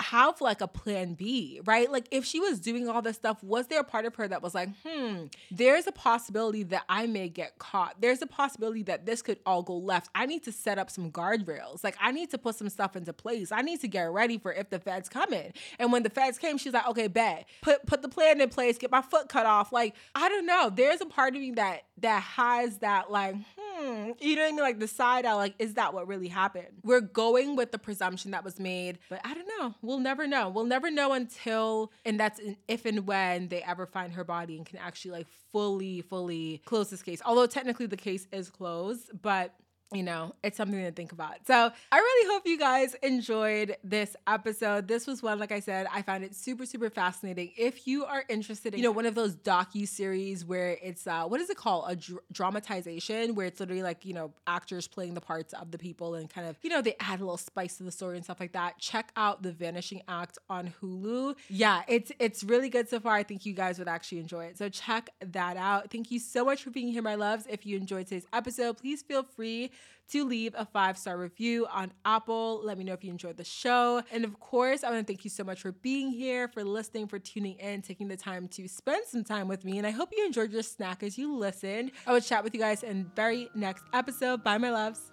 have 0.00 0.40
like 0.40 0.60
a 0.60 0.68
plan 0.68 1.14
B, 1.14 1.60
right? 1.64 1.90
Like 1.90 2.06
if 2.10 2.24
she 2.24 2.40
was 2.40 2.60
doing 2.60 2.88
all 2.88 3.02
this 3.02 3.16
stuff, 3.16 3.42
was 3.42 3.66
there 3.66 3.80
a 3.80 3.84
part 3.84 4.04
of 4.04 4.14
her 4.16 4.28
that 4.28 4.42
was 4.42 4.54
like, 4.54 4.68
hmm, 4.86 5.24
there's 5.50 5.86
a 5.86 5.92
possibility 5.92 6.62
that 6.64 6.84
I 6.88 7.06
may 7.06 7.28
get 7.28 7.58
caught. 7.58 8.00
There's 8.00 8.22
a 8.22 8.26
possibility 8.26 8.82
that 8.84 9.06
this 9.06 9.22
could 9.22 9.38
all 9.44 9.62
go 9.62 9.76
left. 9.76 10.10
I 10.14 10.26
need 10.26 10.44
to 10.44 10.52
set 10.52 10.78
up 10.78 10.90
some 10.90 11.10
guardrails. 11.10 11.82
Like 11.82 11.96
I 12.00 12.12
need 12.12 12.30
to 12.30 12.38
put 12.38 12.54
some 12.54 12.68
stuff 12.68 12.96
into 12.96 13.12
place. 13.12 13.52
I 13.52 13.62
need 13.62 13.80
to 13.80 13.88
get 13.88 14.10
ready 14.10 14.38
for 14.38 14.52
if 14.52 14.70
the 14.70 14.78
feds 14.78 15.08
come 15.08 15.32
in. 15.32 15.52
And 15.78 15.92
when 15.92 16.02
the 16.02 16.10
feds 16.10 16.38
came, 16.38 16.58
she's 16.58 16.72
like, 16.72 16.86
okay, 16.88 17.08
bet. 17.08 17.46
Put 17.62 17.86
put 17.86 18.02
the 18.02 18.08
plan 18.08 18.40
in 18.40 18.48
place, 18.48 18.78
get 18.78 18.90
my 18.90 19.02
foot 19.02 19.28
cut 19.28 19.46
off. 19.46 19.72
Like, 19.72 19.94
I 20.14 20.28
don't 20.28 20.46
know. 20.46 20.70
There's 20.74 21.00
a 21.00 21.06
part 21.06 21.34
of 21.34 21.40
me 21.40 21.52
that 21.52 21.82
that 22.00 22.22
has 22.22 22.78
that 22.78 23.10
like, 23.10 23.36
hmm, 23.56 24.10
you 24.20 24.36
know 24.36 24.42
what 24.42 24.48
I 24.48 24.52
mean? 24.52 24.60
Like 24.60 24.78
the 24.78 24.88
side 24.88 25.24
out, 25.24 25.36
like, 25.36 25.54
is 25.58 25.74
that 25.74 25.94
what 25.94 26.06
really 26.06 26.28
happened? 26.28 26.68
We're 26.82 27.00
going 27.00 27.56
with 27.56 27.72
the 27.72 27.78
presumption 27.78 28.32
that 28.32 28.44
was 28.44 28.58
made, 28.58 28.98
but 29.08 29.20
I 29.24 29.34
don't 29.34 29.46
know 29.46 29.74
we'll 29.82 29.98
never 29.98 30.26
know. 30.26 30.48
We'll 30.48 30.64
never 30.64 30.90
know 30.90 31.12
until, 31.12 31.92
and 32.04 32.18
that's 32.18 32.40
if 32.66 32.84
and 32.84 33.06
when 33.06 33.48
they 33.48 33.62
ever 33.62 33.86
find 33.86 34.12
her 34.12 34.24
body 34.24 34.56
and 34.56 34.66
can 34.66 34.78
actually 34.78 35.12
like 35.12 35.26
fully, 35.52 36.02
fully 36.02 36.62
close 36.64 36.90
this 36.90 37.02
case. 37.02 37.20
Although 37.24 37.46
technically 37.46 37.86
the 37.86 37.96
case 37.96 38.26
is 38.32 38.50
closed, 38.50 39.10
but 39.20 39.54
you 39.92 40.02
know, 40.02 40.34
it's 40.42 40.58
something 40.58 40.78
to 40.82 40.92
think 40.92 41.12
about. 41.12 41.46
So 41.46 41.54
I 41.92 41.96
really 41.96 42.34
hope 42.34 42.46
you 42.46 42.58
guys 42.58 42.94
enjoyed 43.02 43.76
this 43.82 44.16
episode. 44.26 44.86
This 44.86 45.06
was 45.06 45.22
one, 45.22 45.38
like 45.38 45.50
I 45.50 45.60
said, 45.60 45.86
I 45.90 46.02
found 46.02 46.24
it 46.24 46.34
super, 46.34 46.66
super 46.66 46.90
fascinating. 46.90 47.52
If 47.56 47.86
you 47.86 48.04
are 48.04 48.22
interested 48.28 48.74
in, 48.74 48.80
you 48.80 48.84
know, 48.84 48.90
one 48.90 49.06
of 49.06 49.14
those 49.14 49.34
docu 49.34 49.88
series 49.88 50.44
where 50.44 50.76
it's 50.82 51.06
uh, 51.06 51.24
what 51.24 51.40
is 51.40 51.48
it 51.48 51.56
called, 51.56 51.86
a 51.88 51.96
dr- 51.96 52.20
dramatization, 52.30 53.34
where 53.34 53.46
it's 53.46 53.60
literally 53.60 53.82
like 53.82 54.04
you 54.04 54.12
know 54.12 54.32
actors 54.46 54.86
playing 54.86 55.14
the 55.14 55.22
parts 55.22 55.54
of 55.54 55.70
the 55.70 55.78
people 55.78 56.14
and 56.16 56.28
kind 56.28 56.46
of 56.46 56.58
you 56.62 56.68
know 56.68 56.82
they 56.82 56.94
add 57.00 57.20
a 57.20 57.22
little 57.22 57.38
spice 57.38 57.78
to 57.78 57.82
the 57.82 57.92
story 57.92 58.16
and 58.16 58.24
stuff 58.24 58.40
like 58.40 58.52
that. 58.52 58.78
Check 58.78 59.10
out 59.16 59.42
The 59.42 59.52
Vanishing 59.52 60.02
Act 60.06 60.36
on 60.50 60.74
Hulu. 60.82 61.34
Yeah, 61.48 61.82
it's 61.88 62.12
it's 62.18 62.44
really 62.44 62.68
good 62.68 62.90
so 62.90 63.00
far. 63.00 63.14
I 63.14 63.22
think 63.22 63.46
you 63.46 63.54
guys 63.54 63.78
would 63.78 63.88
actually 63.88 64.18
enjoy 64.18 64.44
it. 64.46 64.58
So 64.58 64.68
check 64.68 65.08
that 65.20 65.56
out. 65.56 65.90
Thank 65.90 66.10
you 66.10 66.18
so 66.18 66.44
much 66.44 66.62
for 66.62 66.70
being 66.70 66.88
here, 66.88 67.02
my 67.02 67.14
loves. 67.14 67.46
If 67.48 67.64
you 67.64 67.78
enjoyed 67.78 68.06
today's 68.06 68.26
episode, 68.34 68.76
please 68.76 69.00
feel 69.02 69.22
free 69.22 69.70
to 70.10 70.24
leave 70.24 70.54
a 70.56 70.64
five 70.64 70.96
star 70.96 71.18
review 71.18 71.66
on 71.70 71.92
Apple. 72.04 72.60
Let 72.64 72.78
me 72.78 72.84
know 72.84 72.94
if 72.94 73.04
you 73.04 73.10
enjoyed 73.10 73.36
the 73.36 73.44
show. 73.44 74.02
And 74.10 74.24
of 74.24 74.40
course, 74.40 74.82
I 74.82 74.90
want 74.90 75.06
to 75.06 75.12
thank 75.12 75.24
you 75.24 75.30
so 75.30 75.44
much 75.44 75.60
for 75.60 75.72
being 75.72 76.10
here, 76.10 76.48
for 76.48 76.64
listening, 76.64 77.08
for 77.08 77.18
tuning 77.18 77.56
in, 77.58 77.82
taking 77.82 78.08
the 78.08 78.16
time 78.16 78.48
to 78.48 78.68
spend 78.68 79.04
some 79.06 79.24
time 79.24 79.48
with 79.48 79.64
me. 79.64 79.78
And 79.78 79.86
I 79.86 79.90
hope 79.90 80.10
you 80.16 80.24
enjoyed 80.24 80.50
your 80.50 80.62
snack 80.62 81.02
as 81.02 81.18
you 81.18 81.36
listened. 81.36 81.92
I 82.06 82.12
will 82.12 82.20
chat 82.20 82.42
with 82.42 82.54
you 82.54 82.60
guys 82.60 82.82
in 82.82 83.10
very 83.14 83.48
next 83.54 83.84
episode. 83.92 84.42
Bye, 84.42 84.58
my 84.58 84.70
loves. 84.70 85.12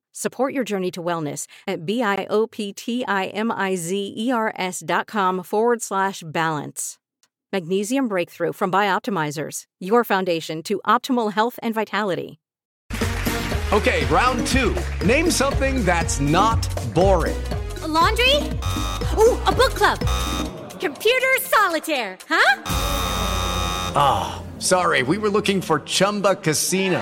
Support 0.13 0.53
your 0.53 0.63
journey 0.63 0.91
to 0.91 1.01
wellness 1.01 1.47
at 1.65 1.85
B-I-O-P-T-I-M-I-Z-E-R-S 1.85 4.83
dot 4.85 5.07
com 5.07 5.43
forward 5.43 5.81
slash 5.81 6.23
balance. 6.25 6.97
Magnesium 7.53 8.07
Breakthrough 8.07 8.53
from 8.53 8.71
Bioptimizers, 8.71 9.63
your 9.79 10.03
foundation 10.03 10.61
to 10.63 10.81
optimal 10.87 11.33
health 11.33 11.57
and 11.63 11.73
vitality. 11.73 12.39
Okay, 13.73 14.05
round 14.05 14.45
two. 14.47 14.75
Name 15.05 15.31
something 15.31 15.83
that's 15.85 16.19
not 16.19 16.61
boring. 16.93 17.41
A 17.83 17.87
laundry? 17.87 18.35
Ooh, 19.17 19.37
a 19.47 19.51
book 19.51 19.73
club. 19.75 19.99
Computer 20.79 21.27
solitaire, 21.39 22.17
huh? 22.27 22.61
Ah, 23.95 24.43
sorry, 24.59 25.03
we 25.03 25.17
were 25.17 25.29
looking 25.29 25.61
for 25.61 25.79
Chumba 25.81 26.35
Casino. 26.35 27.01